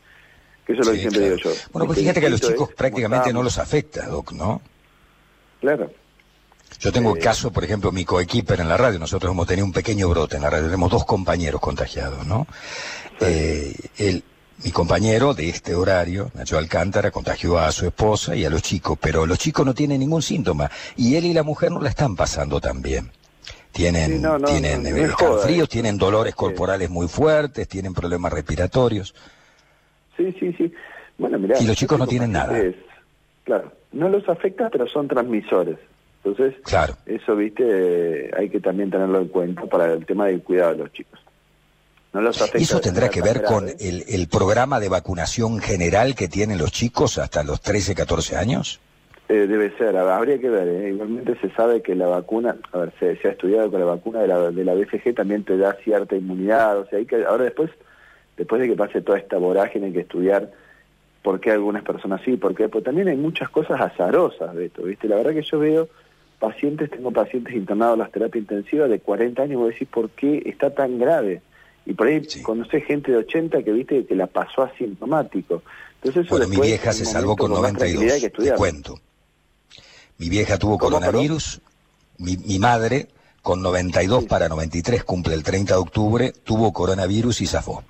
que 0.65 0.73
eso 0.73 0.82
es 0.82 0.88
lo 0.88 0.93
que 0.93 0.99
siempre 0.99 1.21
digo 1.21 1.36
yo. 1.38 1.49
Bueno, 1.71 1.88
pues 1.88 1.99
fíjate 1.99 2.21
que 2.21 2.28
a 2.28 2.30
los 2.30 2.41
chicos 2.41 2.73
prácticamente 2.73 3.34
no 3.34 3.43
los 3.43 3.58
afecta, 3.58 4.08
Doc, 4.08 4.32
¿no? 4.32 4.62
Claro. 5.60 5.91
Yo 6.79 6.91
tengo 6.91 7.13
el 7.13 7.19
eh, 7.19 7.23
caso, 7.23 7.51
por 7.51 7.63
ejemplo, 7.63 7.91
mi 7.91 8.05
coequiper 8.05 8.59
en 8.59 8.69
la 8.69 8.77
radio, 8.77 8.99
nosotros 8.99 9.31
hemos 9.31 9.47
tenido 9.47 9.65
un 9.65 9.73
pequeño 9.73 10.09
brote 10.09 10.36
en 10.36 10.43
la 10.43 10.49
radio, 10.49 10.65
tenemos 10.65 10.91
dos 10.91 11.05
compañeros 11.05 11.62
contagiados, 11.62 12.25
¿no? 12.25 12.47
Eh, 13.19 13.73
mi 14.63 14.71
compañero 14.71 15.33
de 15.33 15.49
este 15.49 15.75
horario, 15.75 16.31
Nacho 16.36 16.57
Alcántara, 16.57 17.12
contagió 17.12 17.57
a 17.57 17.71
su 17.71 17.86
esposa 17.86 18.36
y 18.36 18.45
a 18.45 18.49
los 18.49 18.62
chicos, 18.62 18.97
pero 18.99 19.25
los 19.25 19.38
chicos 19.38 19.65
no 19.65 19.73
tienen 19.73 19.99
ningún 19.99 20.21
síntoma 20.21 20.69
y 20.95 21.15
él 21.15 21.25
y 21.25 21.33
la 21.33 21.43
mujer 21.43 21.71
no 21.71 21.81
la 21.81 21.89
están 21.89 22.15
pasando 22.15 22.62
tan 22.62 22.81
bien. 22.81 23.12
Tienen, 23.73 24.23
tienen 24.45 24.86
fríos, 25.41 25.67
tienen 25.67 25.97
dolores 25.97 26.36
corporales 26.36 26.89
muy 26.91 27.07
fuertes, 27.07 27.67
tienen 27.67 27.93
problemas 27.93 28.31
respiratorios. 28.31 29.15
Sí, 30.15 30.31
sí, 30.39 30.53
sí. 30.53 30.71
Bueno, 31.17 31.39
mirá, 31.39 31.59
y 31.59 31.65
los 31.65 31.75
chicos 31.75 31.97
no 31.97 32.05
tienen 32.05 32.31
nada. 32.31 32.55
claro, 33.43 33.71
no 33.91 34.09
los 34.09 34.29
afecta, 34.29 34.69
pero 34.69 34.88
son 34.88 35.07
transmisores. 35.07 35.77
Entonces, 36.23 36.55
claro. 36.63 36.95
eso, 37.05 37.36
viste, 37.36 38.31
hay 38.38 38.49
que 38.49 38.59
también 38.59 38.89
tenerlo 38.89 39.19
en 39.19 39.27
cuenta 39.27 39.65
para 39.65 39.91
el 39.91 40.05
tema 40.05 40.27
del 40.27 40.41
cuidado 40.41 40.71
de 40.71 40.77
los 40.77 40.93
chicos. 40.93 41.19
No 42.13 42.21
los 42.21 42.53
¿Y 42.55 42.63
eso 42.63 42.79
tendrá 42.79 43.09
que 43.09 43.21
ver 43.21 43.43
con 43.43 43.67
el, 43.67 44.03
el, 44.07 44.27
programa 44.27 44.79
de 44.79 44.88
vacunación 44.88 45.59
general 45.59 46.15
que 46.15 46.27
tienen 46.27 46.59
los 46.59 46.71
chicos 46.71 47.17
hasta 47.17 47.43
los 47.43 47.59
13, 47.59 47.95
14 47.95 48.38
años? 48.38 48.79
Eh, 49.29 49.47
debe 49.47 49.75
ser, 49.77 49.97
habría 49.97 50.38
que 50.38 50.49
ver. 50.49 50.67
¿eh? 50.67 50.89
Igualmente 50.89 51.36
se 51.41 51.49
sabe 51.55 51.81
que 51.81 51.95
la 51.95 52.05
vacuna, 52.05 52.55
a 52.71 52.77
ver, 52.77 52.93
se, 52.99 53.27
ha 53.27 53.31
estudiado 53.31 53.71
que 53.71 53.79
la 53.79 53.86
vacuna 53.86 54.19
de 54.19 54.27
la, 54.27 54.51
de 54.51 54.63
la 54.63 54.75
BCG 54.75 55.15
también 55.15 55.43
te 55.43 55.57
da 55.57 55.73
cierta 55.83 56.15
inmunidad. 56.15 56.77
O 56.77 56.86
sea, 56.86 56.99
hay 56.99 57.05
que, 57.07 57.23
ahora 57.25 57.45
después, 57.45 57.71
después 58.38 58.62
de 58.62 58.67
que 58.67 58.75
pase 58.75 59.01
toda 59.01 59.17
esta 59.17 59.38
vorágine, 59.38 59.88
hay 59.88 59.93
que 59.93 60.01
estudiar 60.01 60.51
por 61.23 61.39
qué 61.39 61.51
algunas 61.51 61.83
personas 61.83 62.21
sí, 62.23 62.38
por 62.38 62.53
qué. 62.53 62.69
Pues 62.69 62.83
también 62.83 63.07
hay 63.07 63.17
muchas 63.17 63.49
cosas 63.49 63.81
azarosas 63.81 64.53
de 64.53 64.65
esto, 64.65 64.83
¿viste? 64.83 65.07
La 65.07 65.15
verdad 65.15 65.31
que 65.31 65.41
yo 65.41 65.57
veo 65.57 65.88
pacientes, 66.43 66.91
tengo 66.91 67.10
pacientes 67.10 67.56
internados 67.56 67.93
en 67.95 67.99
las 67.99 68.12
terapias 68.12 68.41
intensivas 68.41 68.89
de 68.89 68.99
40 68.99 69.43
años, 69.43 69.62
vos 69.62 69.69
decís, 69.69 69.88
¿por 69.88 70.10
qué 70.10 70.43
está 70.45 70.73
tan 70.73 70.99
grave? 70.99 71.41
Y 71.86 71.93
por 71.93 72.08
ahí 72.08 72.21
conoce 72.41 72.82
gente 72.82 73.13
de 73.13 73.19
80 73.19 73.63
que 73.63 73.71
viste 73.71 74.06
que 74.06 74.13
la 74.13 74.27
pasó 74.27 74.63
asintomático. 74.63 75.63
Entonces, 76.01 76.29
bueno, 76.29 76.49
mi 76.49 76.58
vieja 76.60 76.91
se 76.91 77.06
salvó 77.06 77.38
con 77.38 77.49
92, 77.49 78.29
te 78.38 78.51
cuento. 78.56 78.99
Mi 80.17 80.27
vieja 80.27 80.58
tuvo 80.58 80.77
coronavirus, 80.77 81.62
mi, 82.17 82.36
mi 82.36 82.60
madre 82.60 83.08
con 83.41 83.62
92 83.62 84.25
para 84.25 84.49
93 84.49 85.06
cumple 85.06 85.36
el 85.36 85.43
30 85.43 85.75
de 85.75 85.79
octubre, 85.79 86.34
tuvo 86.43 86.73
coronavirus 86.73 87.39
y 87.39 87.47
zafó. 87.47 87.86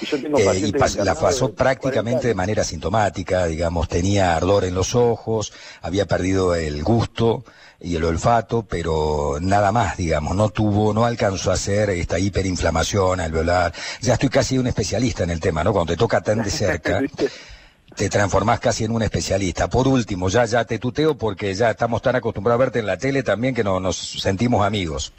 ¿Viste? 0.00 0.16
Eh, 0.16 0.72
y 0.72 1.04
la 1.04 1.14
pasó 1.14 1.52
prácticamente 1.52 2.28
de 2.28 2.34
manera 2.34 2.64
sintomática, 2.64 3.46
digamos, 3.46 3.88
tenía 3.88 4.36
ardor 4.36 4.64
en 4.64 4.74
los 4.74 4.94
ojos, 4.94 5.52
había 5.82 6.06
perdido 6.06 6.54
el 6.54 6.82
gusto 6.82 7.44
y 7.80 7.96
el 7.96 8.04
olfato, 8.04 8.62
pero 8.62 9.38
nada 9.40 9.70
más, 9.72 9.96
digamos, 9.96 10.34
no 10.34 10.48
tuvo, 10.48 10.94
no 10.94 11.04
alcanzó 11.04 11.50
a 11.50 11.54
hacer 11.54 11.90
esta 11.90 12.18
hiperinflamación 12.18 13.20
al 13.20 13.30
violar. 13.30 13.74
Ya 14.00 14.14
estoy 14.14 14.30
casi 14.30 14.56
un 14.56 14.66
especialista 14.66 15.24
en 15.24 15.30
el 15.30 15.40
tema, 15.40 15.62
¿no? 15.62 15.72
Cuando 15.72 15.92
te 15.92 15.98
toca 15.98 16.22
tan 16.22 16.42
de 16.42 16.50
cerca. 16.50 17.00
te 17.94 18.08
transformás 18.08 18.60
casi 18.60 18.84
en 18.84 18.92
un 18.92 19.02
especialista. 19.02 19.68
Por 19.68 19.88
último, 19.88 20.28
ya 20.28 20.44
ya 20.44 20.64
te 20.64 20.78
tuteo 20.78 21.16
porque 21.16 21.54
ya 21.54 21.70
estamos 21.70 22.02
tan 22.02 22.16
acostumbrados 22.16 22.60
a 22.60 22.64
verte 22.64 22.78
en 22.80 22.86
la 22.86 22.96
tele 22.96 23.22
también 23.22 23.54
que 23.54 23.64
no, 23.64 23.80
nos 23.80 23.96
sentimos 23.96 24.66
amigos. 24.66 25.12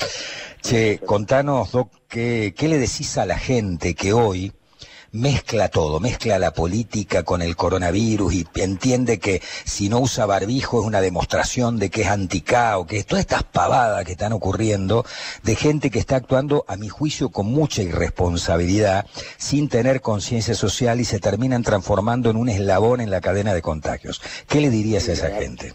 Che, 0.61 0.99
contanos, 1.05 1.71
Doc, 1.71 1.91
¿qué, 2.07 2.53
¿qué 2.57 2.67
le 2.67 2.77
decís 2.77 3.17
a 3.17 3.25
la 3.25 3.37
gente 3.37 3.93
que 3.95 4.13
hoy 4.13 4.51
mezcla 5.15 5.69
todo, 5.69 5.99
mezcla 5.99 6.37
la 6.37 6.51
política 6.51 7.23
con 7.23 7.41
el 7.41 7.55
coronavirus 7.55 8.33
y 8.33 8.47
entiende 8.55 9.19
que 9.19 9.41
si 9.63 9.89
no 9.89 9.99
usa 9.99 10.25
barbijo 10.25 10.81
es 10.81 10.85
una 10.85 11.01
demostración 11.01 11.79
de 11.79 11.89
que 11.89 12.01
es 12.01 12.07
anticao, 12.07 12.85
que 12.85 13.03
todas 13.03 13.21
estas 13.21 13.43
pavadas 13.43 14.03
que 14.03 14.11
están 14.11 14.33
ocurriendo 14.33 15.05
de 15.43 15.55
gente 15.55 15.89
que 15.89 15.99
está 15.99 16.17
actuando, 16.17 16.65
a 16.67 16.75
mi 16.75 16.89
juicio, 16.89 17.29
con 17.29 17.47
mucha 17.47 17.81
irresponsabilidad, 17.81 19.05
sin 19.37 19.69
tener 19.69 20.01
conciencia 20.01 20.53
social 20.53 20.99
y 20.99 21.05
se 21.05 21.19
terminan 21.19 21.63
transformando 21.63 22.29
en 22.29 22.37
un 22.37 22.49
eslabón 22.49 22.99
en 22.99 23.09
la 23.09 23.21
cadena 23.21 23.53
de 23.53 23.61
contagios. 23.61 24.21
¿Qué 24.47 24.59
le 24.59 24.69
dirías 24.69 25.07
a 25.07 25.13
esa 25.13 25.29
gente? 25.29 25.73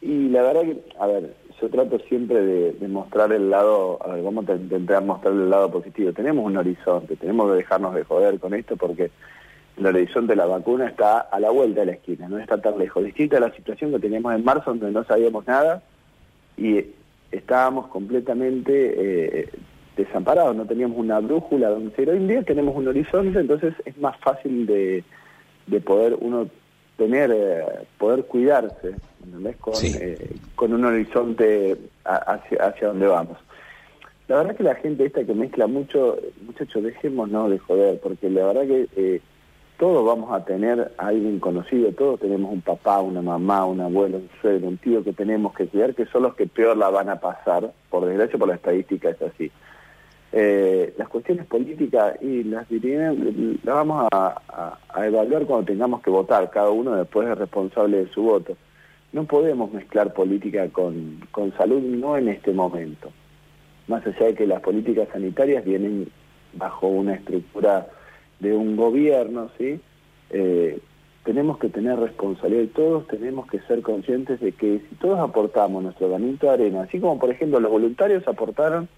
Y 0.00 0.28
la 0.28 0.42
verdad 0.42 0.62
que, 0.62 0.84
a 0.98 1.06
ver, 1.06 1.34
yo 1.60 1.70
trato 1.70 1.98
siempre 2.08 2.40
de, 2.42 2.88
mostrar 2.88 3.32
el 3.32 3.50
lado, 3.50 3.98
a 4.04 4.14
ver, 4.14 4.22
vamos 4.22 4.48
a 4.48 4.54
intentar 4.54 5.02
mostrar 5.02 5.32
el 5.32 5.48
lado 5.48 5.70
positivo. 5.70 6.12
Tenemos 6.12 6.44
un 6.44 6.56
horizonte, 6.56 7.16
tenemos 7.16 7.50
que 7.50 7.56
dejarnos 7.56 7.94
de 7.94 8.04
joder 8.04 8.38
con 8.38 8.54
esto 8.54 8.76
porque 8.76 9.10
el 9.76 9.86
horizonte 9.86 10.32
de 10.32 10.36
la 10.36 10.46
vacuna 10.46 10.88
está 10.88 11.20
a 11.20 11.40
la 11.40 11.50
vuelta 11.50 11.80
de 11.80 11.86
la 11.86 11.92
esquina, 11.92 12.28
no 12.28 12.38
está 12.38 12.60
tan 12.60 12.78
lejos. 12.78 13.04
Distinta 13.04 13.38
a 13.38 13.40
la 13.40 13.52
situación 13.54 13.90
que 13.90 13.98
teníamos 13.98 14.34
en 14.34 14.44
marzo, 14.44 14.70
donde 14.70 14.90
no 14.90 15.04
sabíamos 15.04 15.46
nada 15.46 15.82
y 16.56 16.84
estábamos 17.30 17.88
completamente 17.88 19.40
eh, 19.40 19.48
desamparados, 19.96 20.54
no 20.54 20.66
teníamos 20.66 20.98
una 20.98 21.20
brújula 21.20 21.70
donde 21.70 21.94
ser. 21.96 22.10
Hoy 22.10 22.18
en 22.18 22.28
día 22.28 22.42
tenemos 22.42 22.76
un 22.76 22.88
horizonte, 22.88 23.38
entonces 23.38 23.74
es 23.84 23.96
más 23.98 24.18
fácil 24.18 24.66
de, 24.66 25.04
de 25.66 25.80
poder 25.80 26.16
uno 26.20 26.48
tener, 26.96 27.30
eh, 27.32 27.64
poder 27.98 28.24
cuidarse, 28.24 28.94
Con, 29.60 29.74
eh, 29.82 30.36
con 30.54 30.72
un 30.72 30.84
horizonte 30.84 31.76
hacia, 32.04 32.58
hacia 32.64 32.88
donde 32.88 33.06
vamos. 33.06 33.38
La 34.28 34.36
verdad 34.36 34.56
que 34.56 34.62
la 34.62 34.74
gente 34.74 35.04
esta 35.04 35.24
que 35.24 35.34
mezcla 35.34 35.66
mucho, 35.66 36.16
muchachos, 36.44 36.82
dejemos 36.82 37.28
no 37.28 37.48
de 37.48 37.58
joder, 37.58 38.00
porque 38.00 38.28
la 38.28 38.46
verdad 38.46 38.66
que 38.66 38.88
eh, 38.96 39.20
todos 39.78 40.04
vamos 40.04 40.32
a 40.32 40.44
tener 40.44 40.92
a 40.98 41.06
alguien 41.08 41.38
conocido, 41.38 41.92
todos 41.92 42.18
tenemos 42.20 42.52
un 42.52 42.60
papá, 42.60 43.00
una 43.00 43.22
mamá, 43.22 43.64
un 43.66 43.80
abuelo, 43.80 44.18
un 44.18 44.30
suegro, 44.40 44.68
un 44.68 44.78
tío 44.78 45.04
que 45.04 45.12
tenemos 45.12 45.54
que 45.54 45.66
cuidar, 45.66 45.94
que 45.94 46.06
son 46.06 46.24
los 46.24 46.34
que 46.34 46.46
peor 46.46 46.76
la 46.76 46.90
van 46.90 47.08
a 47.08 47.20
pasar, 47.20 47.72
por 47.88 48.06
desgracia, 48.06 48.38
por 48.38 48.48
la 48.48 48.54
estadística 48.54 49.10
es 49.10 49.22
así. 49.22 49.52
Eh, 50.32 50.92
las 50.98 51.08
cuestiones 51.08 51.46
políticas 51.46 52.20
y 52.20 52.44
las 52.44 52.66
las 52.70 53.64
vamos 53.64 54.08
a, 54.12 54.78
evaluar 54.96 55.46
cuando 55.46 55.66
tengamos 55.66 56.02
que 56.02 56.10
votar, 56.10 56.50
cada 56.50 56.70
uno 56.70 56.96
después 56.96 57.28
es 57.28 57.38
responsable 57.38 58.04
de 58.04 58.10
su 58.10 58.22
voto. 58.22 58.56
No 59.12 59.24
podemos 59.24 59.72
mezclar 59.72 60.12
política 60.12 60.68
con, 60.68 61.20
con 61.30 61.56
salud, 61.56 61.80
no 61.80 62.16
en 62.16 62.28
este 62.28 62.52
momento. 62.52 63.10
Más 63.88 64.04
allá 64.06 64.26
de 64.26 64.34
que 64.34 64.46
las 64.46 64.60
políticas 64.60 65.08
sanitarias 65.12 65.64
vienen 65.64 66.10
bajo 66.54 66.88
una 66.88 67.14
estructura 67.14 67.86
de 68.40 68.54
un 68.54 68.76
gobierno, 68.76 69.50
¿sí? 69.56 69.80
Eh, 70.30 70.80
tenemos 71.24 71.58
que 71.58 71.68
tener 71.68 71.98
responsabilidad 71.98 72.62
y 72.62 72.68
todos 72.68 73.06
tenemos 73.08 73.46
que 73.48 73.58
ser 73.60 73.82
conscientes 73.82 74.40
de 74.40 74.52
que 74.52 74.80
si 74.88 74.94
todos 74.96 75.18
aportamos 75.18 75.82
nuestro 75.82 76.08
granito 76.08 76.46
de 76.46 76.52
arena, 76.52 76.82
así 76.82 77.00
como 77.00 77.18
por 77.18 77.30
ejemplo 77.30 77.58
los 77.58 77.70
voluntarios 77.70 78.26
aportaron 78.28 78.88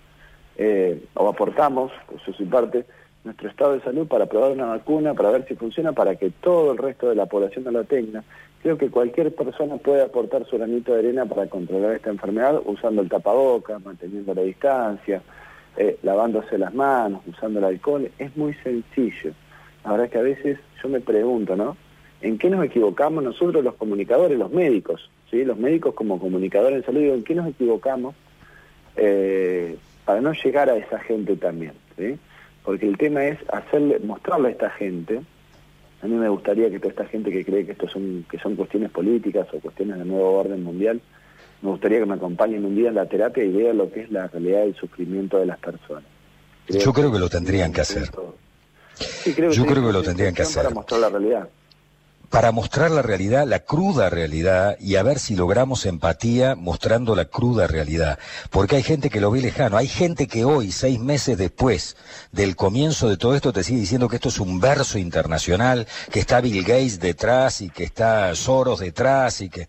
eh, 0.58 1.00
o 1.14 1.28
aportamos, 1.28 1.92
por 2.06 2.20
su 2.20 2.48
parte, 2.48 2.84
nuestro 3.24 3.48
estado 3.48 3.72
de 3.74 3.80
salud 3.80 4.06
para 4.06 4.26
probar 4.26 4.52
una 4.52 4.66
vacuna, 4.66 5.14
para 5.14 5.30
ver 5.30 5.46
si 5.46 5.54
funciona, 5.54 5.92
para 5.92 6.16
que 6.16 6.30
todo 6.30 6.72
el 6.72 6.78
resto 6.78 7.08
de 7.08 7.14
la 7.14 7.26
población 7.26 7.64
no 7.64 7.70
la 7.70 7.84
tenga. 7.84 8.24
Creo 8.62 8.76
que 8.76 8.90
cualquier 8.90 9.34
persona 9.34 9.76
puede 9.76 10.02
aportar 10.02 10.44
su 10.46 10.58
granito 10.58 10.92
de 10.92 11.00
arena 11.00 11.26
para 11.26 11.46
controlar 11.46 11.94
esta 11.94 12.10
enfermedad 12.10 12.60
usando 12.64 13.02
el 13.02 13.08
tapaboca, 13.08 13.78
manteniendo 13.78 14.34
la 14.34 14.42
distancia, 14.42 15.22
eh, 15.76 15.96
lavándose 16.02 16.58
las 16.58 16.74
manos, 16.74 17.22
usando 17.26 17.60
el 17.60 17.64
alcohol. 17.64 18.10
Es 18.18 18.36
muy 18.36 18.54
sencillo. 18.54 19.32
La 19.84 19.92
verdad 19.92 20.06
es 20.06 20.12
que 20.12 20.18
a 20.18 20.22
veces 20.22 20.58
yo 20.82 20.88
me 20.88 21.00
pregunto, 21.00 21.54
¿no? 21.54 21.76
¿En 22.20 22.36
qué 22.36 22.50
nos 22.50 22.64
equivocamos 22.64 23.22
nosotros 23.22 23.62
los 23.62 23.74
comunicadores, 23.74 24.36
los 24.36 24.50
médicos? 24.50 25.08
¿sí? 25.30 25.44
Los 25.44 25.56
médicos 25.56 25.94
como 25.94 26.18
comunicadores 26.18 26.78
en 26.78 26.84
salud, 26.84 27.02
¿en 27.02 27.22
qué 27.22 27.36
nos 27.36 27.46
equivocamos? 27.46 28.16
Eh, 28.96 29.76
para 30.08 30.22
no 30.22 30.32
llegar 30.32 30.70
a 30.70 30.76
esa 30.78 30.98
gente 31.00 31.36
también, 31.36 31.74
¿sí? 31.98 32.18
Porque 32.64 32.88
el 32.88 32.96
tema 32.96 33.26
es 33.26 33.38
hacerle, 33.52 33.98
mostrarle 33.98 34.48
a 34.48 34.52
esta 34.52 34.70
gente, 34.70 35.20
a 36.00 36.06
mí 36.06 36.14
me 36.14 36.30
gustaría 36.30 36.70
que 36.70 36.78
toda 36.78 36.92
esta 36.92 37.04
gente 37.04 37.30
que 37.30 37.44
cree 37.44 37.66
que 37.66 37.72
esto 37.72 37.86
son, 37.90 38.24
que 38.30 38.38
son 38.38 38.56
cuestiones 38.56 38.90
políticas 38.90 39.46
o 39.52 39.60
cuestiones 39.60 39.98
de 39.98 40.06
nuevo 40.06 40.32
orden 40.32 40.64
mundial, 40.64 41.02
me 41.60 41.68
gustaría 41.68 41.98
que 41.98 42.06
me 42.06 42.14
acompañen 42.14 42.64
un 42.64 42.74
día 42.74 42.88
en 42.88 42.94
la 42.94 43.04
terapia 43.04 43.44
y 43.44 43.52
vean 43.52 43.76
lo 43.76 43.92
que 43.92 44.00
es 44.00 44.10
la 44.10 44.28
realidad 44.28 44.60
del 44.60 44.74
sufrimiento 44.76 45.36
de 45.36 45.44
las 45.44 45.58
personas. 45.58 46.04
Yo 46.70 46.90
creo 46.94 47.12
que 47.12 47.18
lo 47.18 47.28
tendrían 47.28 47.70
que 47.70 47.82
hacer. 47.82 48.08
Yo 49.52 49.66
creo 49.66 49.86
que 49.86 49.92
lo 49.92 50.02
tendrían 50.02 50.32
que 50.32 50.40
hacer. 50.40 50.62
Para 50.62 50.74
mostrar 50.74 51.00
la 51.00 51.10
realidad 51.10 51.50
para 52.30 52.52
mostrar 52.52 52.90
la 52.90 53.02
realidad, 53.02 53.46
la 53.46 53.60
cruda 53.60 54.10
realidad, 54.10 54.76
y 54.80 54.96
a 54.96 55.02
ver 55.02 55.18
si 55.18 55.34
logramos 55.34 55.86
empatía 55.86 56.54
mostrando 56.54 57.16
la 57.16 57.24
cruda 57.24 57.66
realidad. 57.66 58.18
Porque 58.50 58.76
hay 58.76 58.82
gente 58.82 59.08
que 59.08 59.20
lo 59.20 59.30
ve 59.30 59.40
lejano, 59.40 59.76
hay 59.76 59.88
gente 59.88 60.26
que 60.26 60.44
hoy, 60.44 60.70
seis 60.70 61.00
meses 61.00 61.38
después 61.38 61.96
del 62.32 62.54
comienzo 62.54 63.08
de 63.08 63.16
todo 63.16 63.34
esto, 63.34 63.52
te 63.52 63.64
sigue 63.64 63.80
diciendo 63.80 64.08
que 64.08 64.16
esto 64.16 64.28
es 64.28 64.40
un 64.40 64.60
verso 64.60 64.98
internacional, 64.98 65.86
que 66.12 66.20
está 66.20 66.40
Bill 66.40 66.62
Gates 66.62 67.00
detrás 67.00 67.62
y 67.62 67.70
que 67.70 67.84
está 67.84 68.34
Soros 68.34 68.80
detrás 68.80 69.40
y 69.40 69.48
que... 69.48 69.68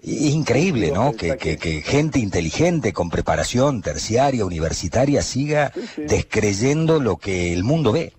Es 0.00 0.32
increíble, 0.32 0.92
¿no? 0.92 1.12
Que, 1.12 1.36
gente 1.84 2.20
inteligente, 2.20 2.92
con 2.92 3.10
preparación 3.10 3.82
terciaria, 3.82 4.44
universitaria, 4.44 5.22
siga 5.22 5.72
descreyendo 5.96 7.00
lo 7.00 7.16
que 7.16 7.52
el 7.52 7.64
mundo 7.64 7.90
ve. 7.90 8.12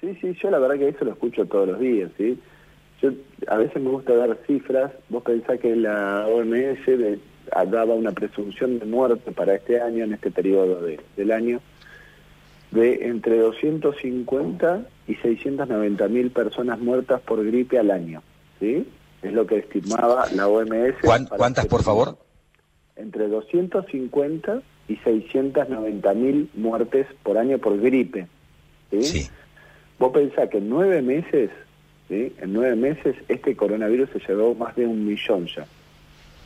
Sí, 0.00 0.16
sí, 0.22 0.34
yo 0.42 0.50
la 0.50 0.58
verdad 0.58 0.76
que 0.76 0.88
eso 0.88 1.04
lo 1.04 1.12
escucho 1.12 1.44
todos 1.44 1.68
los 1.68 1.80
días, 1.80 2.10
¿sí? 2.16 2.40
Yo 3.02 3.10
a 3.48 3.56
veces 3.56 3.82
me 3.82 3.90
gusta 3.90 4.14
dar 4.14 4.36
cifras. 4.46 4.92
Vos 5.08 5.22
pensás 5.22 5.60
que 5.60 5.76
la 5.76 6.26
OMS 6.26 7.18
daba 7.70 7.94
una 7.94 8.12
presunción 8.12 8.78
de 8.78 8.86
muerte 8.86 9.32
para 9.32 9.54
este 9.54 9.80
año, 9.80 10.04
en 10.04 10.14
este 10.14 10.30
periodo 10.30 10.80
del 11.16 11.32
año, 11.32 11.60
de 12.70 13.06
entre 13.06 13.38
250 13.38 14.86
y 15.06 15.14
690 15.16 16.08
mil 16.08 16.30
personas 16.30 16.78
muertas 16.78 17.20
por 17.20 17.44
gripe 17.44 17.78
al 17.78 17.90
año. 17.90 18.22
¿sí? 18.60 18.86
Es 19.22 19.32
lo 19.32 19.46
que 19.46 19.58
estimaba 19.58 20.26
la 20.32 20.48
OMS. 20.48 20.94
¿Cuántas, 21.02 21.64
este 21.64 21.70
por 21.70 21.82
favor? 21.82 22.18
Entre 22.96 23.28
250 23.28 24.62
y 24.88 24.96
690 24.96 26.14
mil 26.14 26.50
muertes 26.54 27.06
por 27.22 27.38
año 27.38 27.58
por 27.58 27.78
gripe. 27.80 28.26
¿sí? 28.90 29.02
sí. 29.02 29.30
Vos 29.98 30.12
pensás 30.12 30.48
que 30.50 30.58
en 30.58 30.68
nueve 30.68 31.00
meses 31.02 31.50
en 32.08 32.52
nueve 32.52 32.76
meses 32.76 33.16
este 33.28 33.56
coronavirus 33.56 34.10
se 34.10 34.20
llevó 34.20 34.54
más 34.54 34.74
de 34.76 34.86
un 34.86 35.06
millón 35.06 35.46
ya. 35.46 35.66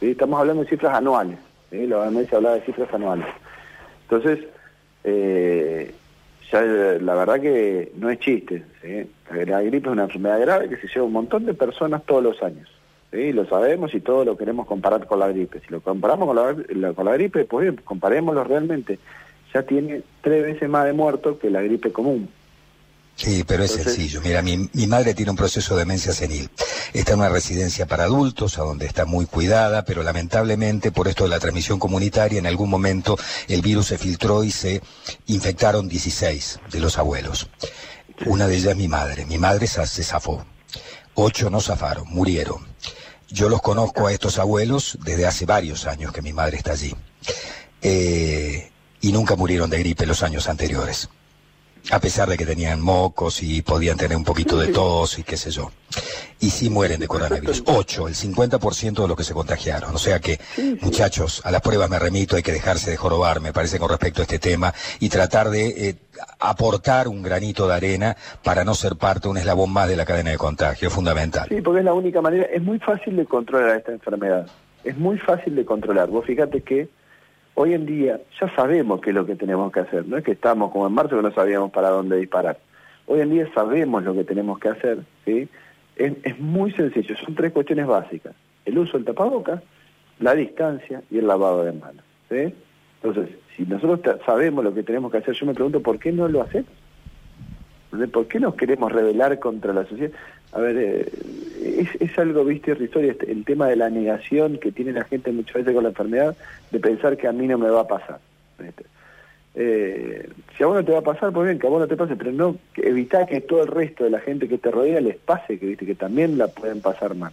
Estamos 0.00 0.40
hablando 0.40 0.64
de 0.64 0.70
cifras 0.70 0.96
anuales, 0.96 1.38
la 1.70 1.98
OMS 1.98 2.32
hablaba 2.32 2.54
de 2.56 2.62
cifras 2.62 2.92
anuales. 2.92 3.26
Entonces, 4.02 4.40
eh, 5.04 5.94
ya 6.50 6.62
la 6.62 7.14
verdad 7.14 7.40
que 7.40 7.92
no 7.96 8.10
es 8.10 8.18
chiste. 8.18 8.64
La 9.46 9.62
gripe 9.62 9.88
es 9.88 9.92
una 9.92 10.04
enfermedad 10.04 10.40
grave 10.40 10.68
que 10.68 10.76
se 10.78 10.88
lleva 10.88 11.06
un 11.06 11.12
montón 11.12 11.46
de 11.46 11.54
personas 11.54 12.02
todos 12.04 12.22
los 12.22 12.42
años. 12.42 12.68
Lo 13.12 13.44
sabemos 13.46 13.94
y 13.94 14.00
todo 14.00 14.24
lo 14.24 14.36
queremos 14.36 14.66
comparar 14.66 15.06
con 15.06 15.18
la 15.18 15.28
gripe. 15.28 15.60
Si 15.60 15.68
lo 15.68 15.80
comparamos 15.80 16.26
con 16.26 16.36
la, 16.80 16.92
con 16.92 17.04
la 17.04 17.12
gripe, 17.12 17.44
pues 17.44 17.64
bien, 17.64 17.80
comparémoslo 17.84 18.44
realmente. 18.44 18.98
Ya 19.52 19.62
tiene 19.62 20.02
tres 20.22 20.44
veces 20.44 20.68
más 20.68 20.86
de 20.86 20.92
muertos 20.92 21.38
que 21.38 21.50
la 21.50 21.60
gripe 21.60 21.92
común. 21.92 22.28
Sí, 23.22 23.44
pero 23.46 23.64
es 23.64 23.72
sencillo. 23.72 24.22
Mira, 24.22 24.40
mi, 24.40 24.70
mi, 24.72 24.86
madre 24.86 25.12
tiene 25.12 25.30
un 25.30 25.36
proceso 25.36 25.74
de 25.74 25.80
demencia 25.80 26.14
senil. 26.14 26.48
Está 26.94 27.12
en 27.12 27.18
una 27.18 27.28
residencia 27.28 27.86
para 27.86 28.04
adultos, 28.04 28.56
a 28.56 28.62
donde 28.62 28.86
está 28.86 29.04
muy 29.04 29.26
cuidada, 29.26 29.84
pero 29.84 30.02
lamentablemente 30.02 30.90
por 30.90 31.06
esto 31.06 31.24
de 31.24 31.30
la 31.30 31.38
transmisión 31.38 31.78
comunitaria, 31.78 32.38
en 32.38 32.46
algún 32.46 32.70
momento 32.70 33.18
el 33.46 33.60
virus 33.60 33.88
se 33.88 33.98
filtró 33.98 34.42
y 34.42 34.50
se 34.50 34.80
infectaron 35.26 35.86
16 35.86 36.60
de 36.70 36.80
los 36.80 36.96
abuelos. 36.96 37.50
Una 38.24 38.46
de 38.46 38.56
ellas 38.56 38.74
mi 38.74 38.88
madre. 38.88 39.26
Mi 39.26 39.36
madre 39.36 39.66
se 39.66 40.02
zafó. 40.02 40.46
Ocho 41.12 41.50
no 41.50 41.60
zafaron, 41.60 42.08
murieron. 42.08 42.66
Yo 43.28 43.50
los 43.50 43.60
conozco 43.60 44.06
a 44.06 44.12
estos 44.12 44.38
abuelos 44.38 44.96
desde 45.04 45.26
hace 45.26 45.44
varios 45.44 45.86
años 45.86 46.12
que 46.12 46.22
mi 46.22 46.32
madre 46.32 46.56
está 46.56 46.72
allí. 46.72 46.96
Eh, 47.82 48.70
y 49.02 49.12
nunca 49.12 49.36
murieron 49.36 49.68
de 49.68 49.78
gripe 49.78 50.06
los 50.06 50.22
años 50.22 50.48
anteriores 50.48 51.10
a 51.90 51.98
pesar 51.98 52.28
de 52.28 52.36
que 52.36 52.46
tenían 52.46 52.80
mocos 52.80 53.42
y 53.42 53.62
podían 53.62 53.96
tener 53.96 54.16
un 54.16 54.24
poquito 54.24 54.58
de 54.58 54.68
tos 54.68 55.18
y 55.18 55.22
qué 55.22 55.36
sé 55.36 55.50
yo. 55.50 55.70
Y 56.38 56.50
sí 56.50 56.70
mueren 56.70 57.00
de 57.00 57.08
coronavirus. 57.08 57.64
Ocho, 57.66 58.06
el 58.06 58.14
50% 58.14 59.02
de 59.02 59.08
los 59.08 59.16
que 59.16 59.24
se 59.24 59.34
contagiaron. 59.34 59.94
O 59.94 59.98
sea 59.98 60.20
que, 60.20 60.38
muchachos, 60.80 61.42
a 61.44 61.50
las 61.50 61.60
pruebas 61.60 61.90
me 61.90 61.98
remito, 61.98 62.36
hay 62.36 62.42
que 62.42 62.52
dejarse 62.52 62.90
de 62.90 62.96
jorobar, 62.96 63.40
me 63.40 63.52
parece, 63.52 63.78
con 63.78 63.88
respecto 63.88 64.22
a 64.22 64.24
este 64.24 64.38
tema, 64.38 64.72
y 65.00 65.08
tratar 65.08 65.50
de 65.50 65.88
eh, 65.88 65.96
aportar 66.38 67.08
un 67.08 67.22
granito 67.22 67.66
de 67.66 67.74
arena 67.74 68.16
para 68.44 68.64
no 68.64 68.74
ser 68.74 68.96
parte, 68.96 69.28
un 69.28 69.36
eslabón 69.36 69.72
más 69.72 69.88
de 69.88 69.96
la 69.96 70.04
cadena 70.04 70.30
de 70.30 70.38
contagio. 70.38 70.88
Es 70.88 70.94
fundamental. 70.94 71.48
Sí, 71.48 71.60
porque 71.60 71.80
es 71.80 71.84
la 71.84 71.94
única 71.94 72.20
manera. 72.20 72.44
Es 72.44 72.62
muy 72.62 72.78
fácil 72.78 73.16
de 73.16 73.24
controlar 73.24 73.76
esta 73.76 73.92
enfermedad. 73.92 74.46
Es 74.84 74.96
muy 74.96 75.18
fácil 75.18 75.56
de 75.56 75.64
controlar. 75.64 76.08
Vos 76.08 76.24
fíjate 76.24 76.62
que 76.62 76.88
Hoy 77.62 77.74
en 77.74 77.84
día 77.84 78.18
ya 78.40 78.54
sabemos 78.56 79.02
qué 79.02 79.10
es 79.10 79.16
lo 79.16 79.26
que 79.26 79.36
tenemos 79.36 79.70
que 79.70 79.80
hacer, 79.80 80.08
no 80.08 80.16
es 80.16 80.24
que 80.24 80.32
estamos 80.32 80.72
como 80.72 80.86
en 80.86 80.94
marzo 80.94 81.16
que 81.16 81.22
no 81.22 81.30
sabíamos 81.30 81.70
para 81.70 81.90
dónde 81.90 82.16
disparar. 82.16 82.58
Hoy 83.04 83.20
en 83.20 83.28
día 83.28 83.46
sabemos 83.52 84.02
lo 84.02 84.14
que 84.14 84.24
tenemos 84.24 84.58
que 84.58 84.70
hacer, 84.70 85.00
¿sí? 85.26 85.46
Es, 85.94 86.38
muy 86.38 86.72
sencillo, 86.72 87.14
son 87.18 87.34
tres 87.34 87.52
cuestiones 87.52 87.86
básicas. 87.86 88.34
El 88.64 88.78
uso 88.78 88.96
del 88.96 89.04
tapabocas, 89.04 89.60
la 90.20 90.34
distancia 90.34 91.02
y 91.10 91.18
el 91.18 91.26
lavado 91.26 91.62
de 91.62 91.72
manos, 91.72 92.02
¿sí? 92.30 92.54
Entonces, 93.02 93.36
si 93.54 93.64
nosotros 93.66 94.16
sabemos 94.24 94.64
lo 94.64 94.72
que 94.72 94.82
tenemos 94.82 95.12
que 95.12 95.18
hacer, 95.18 95.34
yo 95.34 95.44
me 95.44 95.52
pregunto 95.52 95.82
por 95.82 95.98
qué 95.98 96.12
no 96.12 96.28
lo 96.28 96.40
hacemos. 96.40 96.70
¿Por 98.10 98.26
qué 98.26 98.40
nos 98.40 98.54
queremos 98.54 98.90
rebelar 98.90 99.38
contra 99.38 99.74
la 99.74 99.84
sociedad? 99.84 100.12
A 100.52 100.60
ver, 100.60 100.78
eh, 100.78 101.12
es, 101.60 101.88
es 102.00 102.18
algo, 102.18 102.44
viste, 102.44 102.72
irrisorio, 102.72 103.12
este, 103.12 103.30
el 103.30 103.44
tema 103.44 103.68
de 103.68 103.76
la 103.76 103.90
negación 103.90 104.58
que 104.58 104.72
tiene 104.72 104.92
la 104.92 105.04
gente 105.04 105.32
muchas 105.32 105.56
veces 105.56 105.74
con 105.74 105.82
la 105.82 105.90
enfermedad, 105.90 106.36
de 106.70 106.80
pensar 106.80 107.16
que 107.16 107.28
a 107.28 107.32
mí 107.32 107.46
no 107.46 107.58
me 107.58 107.70
va 107.70 107.82
a 107.82 107.88
pasar. 107.88 108.18
Eh, 109.54 110.28
si 110.56 110.62
a 110.62 110.66
vos 110.66 110.76
no 110.76 110.84
te 110.84 110.92
va 110.92 110.98
a 110.98 111.02
pasar, 111.02 111.32
pues 111.32 111.46
bien, 111.46 111.58
que 111.58 111.66
a 111.66 111.70
vos 111.70 111.80
no 111.80 111.88
te 111.88 111.96
pase, 111.96 112.16
pero 112.16 112.32
no 112.32 112.56
evitar 112.76 113.26
que 113.26 113.40
todo 113.40 113.62
el 113.62 113.68
resto 113.68 114.04
de 114.04 114.10
la 114.10 114.20
gente 114.20 114.48
que 114.48 114.58
te 114.58 114.70
rodea 114.70 115.00
les 115.00 115.16
pase, 115.16 115.58
que 115.58 115.66
viste 115.66 115.86
que 115.86 115.94
también 115.94 116.38
la 116.38 116.48
pueden 116.48 116.80
pasar 116.80 117.14
mal. 117.14 117.32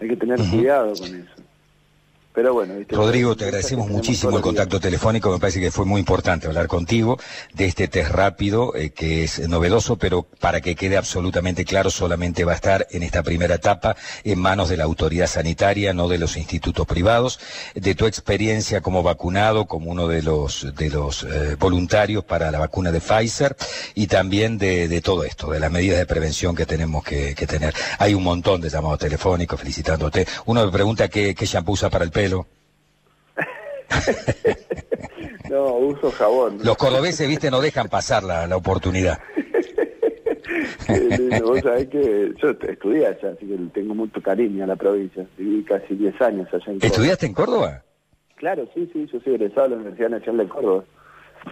Hay 0.00 0.08
que 0.08 0.16
tener 0.16 0.38
cuidado 0.38 0.94
con 0.94 1.14
eso. 1.14 1.49
Pero 2.32 2.54
bueno, 2.54 2.74
Rodrigo, 2.90 3.34
te 3.34 3.46
agradecemos 3.46 3.88
muchísimo 3.88 4.36
el 4.36 4.42
contacto 4.42 4.78
telefónico. 4.78 5.32
Me 5.32 5.40
parece 5.40 5.58
que 5.58 5.72
fue 5.72 5.84
muy 5.84 5.98
importante 5.98 6.46
hablar 6.46 6.68
contigo 6.68 7.18
de 7.54 7.64
este 7.64 7.88
test 7.88 8.12
rápido, 8.12 8.76
eh, 8.76 8.90
que 8.90 9.24
es 9.24 9.48
novedoso, 9.48 9.96
pero 9.96 10.22
para 10.22 10.60
que 10.60 10.76
quede 10.76 10.96
absolutamente 10.96 11.64
claro, 11.64 11.90
solamente 11.90 12.44
va 12.44 12.52
a 12.52 12.54
estar 12.54 12.86
en 12.92 13.02
esta 13.02 13.24
primera 13.24 13.56
etapa 13.56 13.96
en 14.22 14.38
manos 14.38 14.68
de 14.68 14.76
la 14.76 14.84
autoridad 14.84 15.26
sanitaria, 15.26 15.92
no 15.92 16.06
de 16.06 16.18
los 16.18 16.36
institutos 16.36 16.86
privados. 16.86 17.40
De 17.74 17.96
tu 17.96 18.06
experiencia 18.06 18.80
como 18.80 19.02
vacunado, 19.02 19.66
como 19.66 19.90
uno 19.90 20.06
de 20.06 20.22
los, 20.22 20.72
de 20.76 20.88
los 20.88 21.24
eh, 21.24 21.56
voluntarios 21.58 22.22
para 22.22 22.52
la 22.52 22.60
vacuna 22.60 22.92
de 22.92 23.00
Pfizer, 23.00 23.56
y 23.96 24.06
también 24.06 24.56
de, 24.56 25.00
todo 25.00 25.24
esto, 25.24 25.50
de 25.50 25.58
las 25.58 25.72
medidas 25.72 25.98
de 25.98 26.06
prevención 26.06 26.54
que 26.54 26.64
tenemos 26.64 27.02
que, 27.02 27.34
tener. 27.34 27.74
Hay 27.98 28.14
un 28.14 28.22
montón 28.22 28.60
de 28.60 28.70
llamados 28.70 29.00
telefónicos 29.00 29.58
felicitándote. 29.58 30.28
Uno 30.46 30.64
me 30.64 30.70
pregunta 30.70 31.08
qué, 31.08 31.34
qué 31.34 31.46
shampoo 31.46 31.72
usa 31.72 31.90
para 31.90 32.04
el 32.04 32.12
pelo 32.12 32.19
no, 35.50 35.74
uso 35.76 36.10
jabón. 36.12 36.58
Los 36.62 36.76
cordobeses, 36.76 37.28
viste, 37.28 37.50
no 37.50 37.60
dejan 37.60 37.88
pasar 37.88 38.22
la, 38.22 38.56
oportunidad. 38.56 39.18
Vos 41.42 41.60
sabés 41.60 41.88
que 41.88 42.32
yo 42.40 42.50
estudié 42.50 43.06
allá, 43.06 43.30
así 43.30 43.46
que 43.46 43.56
tengo 43.72 43.94
mucho 43.94 44.20
cariño 44.20 44.64
a 44.64 44.66
la 44.66 44.76
provincia. 44.76 45.26
Viví 45.36 45.64
casi 45.64 45.94
10 45.94 46.20
años 46.20 46.48
allá 46.48 46.64
en 46.66 46.78
Córdoba. 46.78 46.86
¿Estudiaste 46.86 47.26
en 47.26 47.34
Córdoba? 47.34 47.82
Claro, 48.36 48.68
sí, 48.74 48.88
sí, 48.92 49.08
yo 49.12 49.20
soy 49.20 49.34
egresado 49.34 49.64
de 49.64 49.70
la 49.70 49.76
Universidad 49.76 50.10
Nacional 50.10 50.46
de 50.46 50.52
Córdoba. 50.52 50.84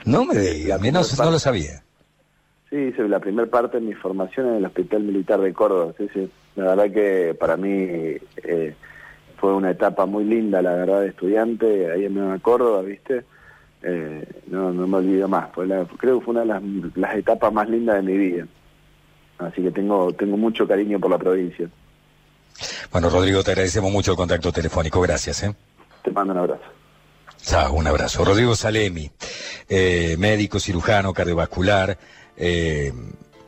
No 0.05 0.25
me 0.25 0.39
digas, 0.39 0.81
menos 0.81 1.19
no 1.19 1.31
lo 1.31 1.39
sabía. 1.39 1.83
Sí, 2.71 2.77
hice 2.77 3.09
la 3.09 3.19
primera 3.19 3.49
parte 3.49 3.79
de 3.79 3.87
mi 3.87 3.95
formación 3.95 4.49
en 4.49 4.55
el 4.57 4.67
Hospital 4.67 5.03
Militar 5.03 5.41
de 5.41 5.53
Córdoba. 5.53 5.93
Sí, 5.97 6.09
sí. 6.13 6.31
La 6.57 6.75
verdad 6.75 6.93
que 6.93 7.37
para 7.39 7.57
mí 7.57 7.71
eh, 7.71 8.75
fue 9.41 9.55
una 9.55 9.71
etapa 9.71 10.07
muy 10.07 10.25
linda, 10.25 10.61
la 10.63 10.75
verdad, 10.75 11.01
de 11.01 11.09
estudiante, 11.09 11.91
ahí 11.91 12.05
en 12.05 12.15
Nueva 12.15 12.39
Córdoba, 12.39 12.83
¿viste? 12.83 13.25
Eh, 13.83 14.25
no, 14.49 14.73
no 14.73 14.87
me 14.87 14.97
olvido 14.97 15.29
más, 15.29 15.51
fue 15.53 15.67
creo 15.97 16.19
que 16.19 16.25
fue 16.25 16.35
una 16.35 16.61
de 16.61 16.91
las, 16.97 17.15
etapas 17.17 17.53
más 17.53 17.69
lindas 17.69 17.97
de 17.97 18.03
mi 18.03 18.17
vida. 18.17 18.47
Así 19.39 19.63
que 19.63 19.71
tengo, 19.71 20.13
tengo 20.13 20.37
mucho 20.37 20.67
cariño 20.67 20.99
por 20.99 21.11
la 21.11 21.19
provincia. 21.19 21.69
Bueno, 22.91 23.09
Rodrigo, 23.09 23.45
te 23.45 23.53
agradecemos 23.53 23.93
mucho 23.93 24.13
el 24.13 24.17
contacto 24.17 24.51
telefónico, 24.51 25.01
gracias. 25.01 25.45
¿eh? 25.45 25.55
Te 26.03 26.11
mando 26.11 26.33
un 26.33 26.41
abrazo. 26.41 26.65
Chao, 27.41 27.75
un 27.75 27.87
abrazo. 27.87 28.25
Rodrigo 28.25 28.57
Salemi, 28.57 29.09
eh, 29.69 30.17
médico, 30.19 30.59
cirujano, 30.59 31.13
cardiovascular. 31.13 31.97
Eh, 32.37 32.93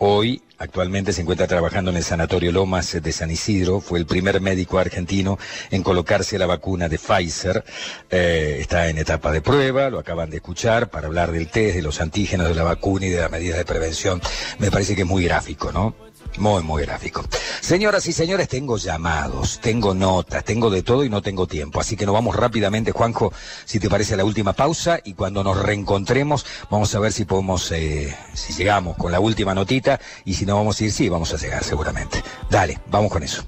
Hoy, 0.03 0.41
actualmente, 0.57 1.13
se 1.13 1.21
encuentra 1.21 1.47
trabajando 1.47 1.91
en 1.91 1.99
el 1.99 2.05
Sanatorio 2.05 2.53
Lomas 2.53 3.03
de 3.03 3.13
San 3.13 3.31
Isidro. 3.31 3.83
Fue 3.83 3.99
el 3.99 4.07
primer 4.07 4.41
médico 4.41 4.79
argentino 4.79 5.39
en 5.71 5.83
colocarse 5.83 6.39
la 6.39 6.47
vacuna 6.47 6.89
de 6.89 6.99
Pfizer. 6.99 7.63
Eh, 8.09 8.57
está 8.61 8.89
en 8.89 8.97
etapa 8.97 9.31
de 9.31 9.43
prueba, 9.43 9.91
lo 9.91 9.99
acaban 9.99 10.31
de 10.31 10.37
escuchar, 10.37 10.89
para 10.89 11.09
hablar 11.09 11.33
del 11.33 11.49
test, 11.49 11.77
de 11.77 11.83
los 11.83 12.01
antígenos 12.01 12.49
de 12.49 12.55
la 12.55 12.63
vacuna 12.63 13.05
y 13.05 13.11
de 13.11 13.21
las 13.21 13.31
medidas 13.31 13.59
de 13.59 13.67
prevención. 13.67 14.23
Me 14.59 14.71
parece 14.71 14.97
que 14.97 15.03
es 15.03 15.07
muy 15.07 15.25
gráfico, 15.25 15.71
¿no? 15.71 15.95
Muy, 16.39 16.63
muy 16.63 16.83
gráfico. 16.83 17.25
Señoras 17.61 18.07
y 18.07 18.13
señores, 18.13 18.49
tengo 18.49 18.77
llamados, 18.79 19.61
tengo 19.61 19.95
notas, 19.95 20.45
tengo 20.45 20.71
de 20.71 20.83
todo 20.83 21.05
y 21.05 21.11
no 21.11 21.23
tengo 21.23 21.47
tiempo. 21.47 21.81
Así 21.81 21.97
que 21.97 22.07
nos 22.07 22.15
vamos 22.15 22.37
rápidamente, 22.37 22.93
Juanjo, 22.93 23.33
si 23.65 23.79
te 23.79 23.91
parece, 23.91 24.15
a 24.15 24.17
la 24.17 24.25
última 24.25 24.53
pausa 24.53 25.01
y 25.05 25.15
cuando 25.15 25.45
nos 25.45 25.61
reencontremos 25.61 26.47
vamos 26.71 26.95
a 26.95 27.01
ver 27.01 27.13
si 27.13 27.25
podemos, 27.25 27.71
eh, 27.73 28.17
si 28.33 28.55
llegamos 28.55 28.97
con 28.97 29.13
la 29.13 29.21
última 29.21 29.55
notita 29.55 30.01
y 30.25 30.35
si 30.35 30.47
no 30.47 30.57
vamos 30.57 30.81
a 30.81 30.85
ir, 30.85 30.93
sí, 30.93 31.09
vamos 31.09 31.33
a 31.35 31.37
llegar 31.37 31.65
seguramente. 31.65 32.23
Dale, 32.49 32.79
vamos 32.91 33.11
con 33.11 33.23
eso. 33.23 33.45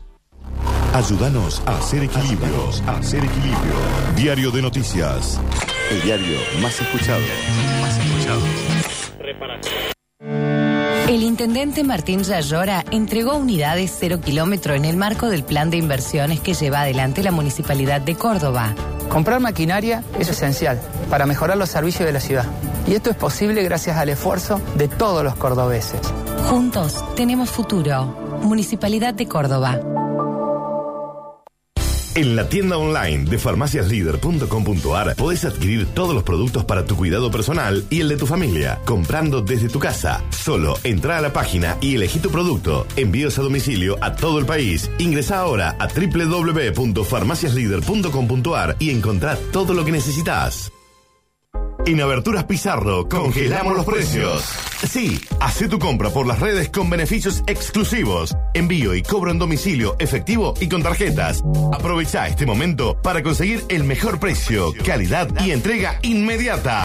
Ayúdanos 0.92 1.62
a 1.64 1.78
hacer 1.78 2.02
equilibrios, 2.02 2.82
a 2.86 2.98
hacer 2.98 3.24
equilibrio. 3.24 3.74
Diario 4.14 4.50
de 4.50 4.60
Noticias. 4.60 5.40
El 5.90 6.02
diario 6.02 6.38
más 6.60 6.78
escuchado. 6.78 7.22
Más 7.80 7.98
escuchado. 7.98 8.42
El 9.20 9.30
intendente 11.32 11.82
Martín 11.82 12.24
Yayora 12.24 12.84
entregó 12.90 13.36
unidades 13.36 13.96
cero 13.98 14.20
kilómetro 14.20 14.74
en 14.74 14.84
el 14.84 14.98
marco 14.98 15.30
del 15.30 15.44
plan 15.44 15.70
de 15.70 15.78
inversiones 15.78 16.40
que 16.40 16.52
lleva 16.52 16.82
adelante 16.82 17.22
la 17.22 17.32
Municipalidad 17.32 18.02
de 18.02 18.16
Córdoba. 18.16 18.74
Comprar 19.08 19.40
maquinaria 19.40 20.04
es 20.18 20.28
esencial 20.28 20.78
para 21.08 21.24
mejorar 21.24 21.56
los 21.56 21.70
servicios 21.70 22.04
de 22.04 22.12
la 22.12 22.20
ciudad. 22.20 22.44
Y 22.86 22.92
esto 22.92 23.08
es 23.08 23.16
posible 23.16 23.62
gracias 23.62 23.96
al 23.96 24.10
esfuerzo 24.10 24.60
de 24.76 24.88
todos 24.88 25.24
los 25.24 25.34
cordobeses. 25.36 26.02
Juntos 26.50 27.02
tenemos 27.16 27.48
futuro. 27.48 28.14
Municipalidad 28.42 29.14
de 29.14 29.26
Córdoba. 29.26 29.80
En 32.14 32.36
la 32.36 32.46
tienda 32.46 32.76
online 32.76 33.24
de 33.24 33.38
farmaciasleader.com.ar 33.38 35.16
podés 35.16 35.46
adquirir 35.46 35.86
todos 35.86 36.14
los 36.14 36.24
productos 36.24 36.66
para 36.66 36.84
tu 36.84 36.94
cuidado 36.94 37.30
personal 37.30 37.86
y 37.88 38.00
el 38.00 38.10
de 38.10 38.18
tu 38.18 38.26
familia, 38.26 38.80
comprando 38.84 39.40
desde 39.40 39.70
tu 39.70 39.78
casa. 39.78 40.22
Solo 40.30 40.74
entra 40.84 41.16
a 41.16 41.22
la 41.22 41.32
página 41.32 41.78
y 41.80 41.94
elegí 41.94 42.18
tu 42.18 42.30
producto. 42.30 42.86
Envíos 42.96 43.38
a 43.38 43.42
domicilio 43.42 43.96
a 44.02 44.14
todo 44.14 44.38
el 44.38 44.44
país. 44.44 44.90
Ingresa 44.98 45.38
ahora 45.38 45.74
a 45.78 45.88
www.farmaciasleader.com.ar 45.88 48.76
y 48.78 48.90
encontrá 48.90 49.38
todo 49.50 49.72
lo 49.72 49.86
que 49.86 49.92
necesitas. 49.92 50.70
En 51.84 52.00
Aberturas 52.00 52.44
Pizarro 52.44 53.08
congelamos 53.08 53.76
los 53.76 53.84
precios. 53.84 54.44
Sí, 54.88 55.20
hace 55.40 55.68
tu 55.68 55.80
compra 55.80 56.10
por 56.10 56.26
las 56.26 56.38
redes 56.38 56.68
con 56.68 56.88
beneficios 56.88 57.42
exclusivos, 57.46 58.36
envío 58.54 58.94
y 58.94 59.02
cobro 59.02 59.32
en 59.32 59.38
domicilio 59.38 59.96
efectivo 59.98 60.54
y 60.60 60.68
con 60.68 60.82
tarjetas. 60.82 61.42
Aprovecha 61.72 62.28
este 62.28 62.46
momento 62.46 62.96
para 63.02 63.22
conseguir 63.22 63.64
el 63.68 63.82
mejor 63.82 64.20
precio, 64.20 64.72
calidad 64.84 65.28
y 65.44 65.50
entrega 65.50 65.98
inmediata. 66.02 66.80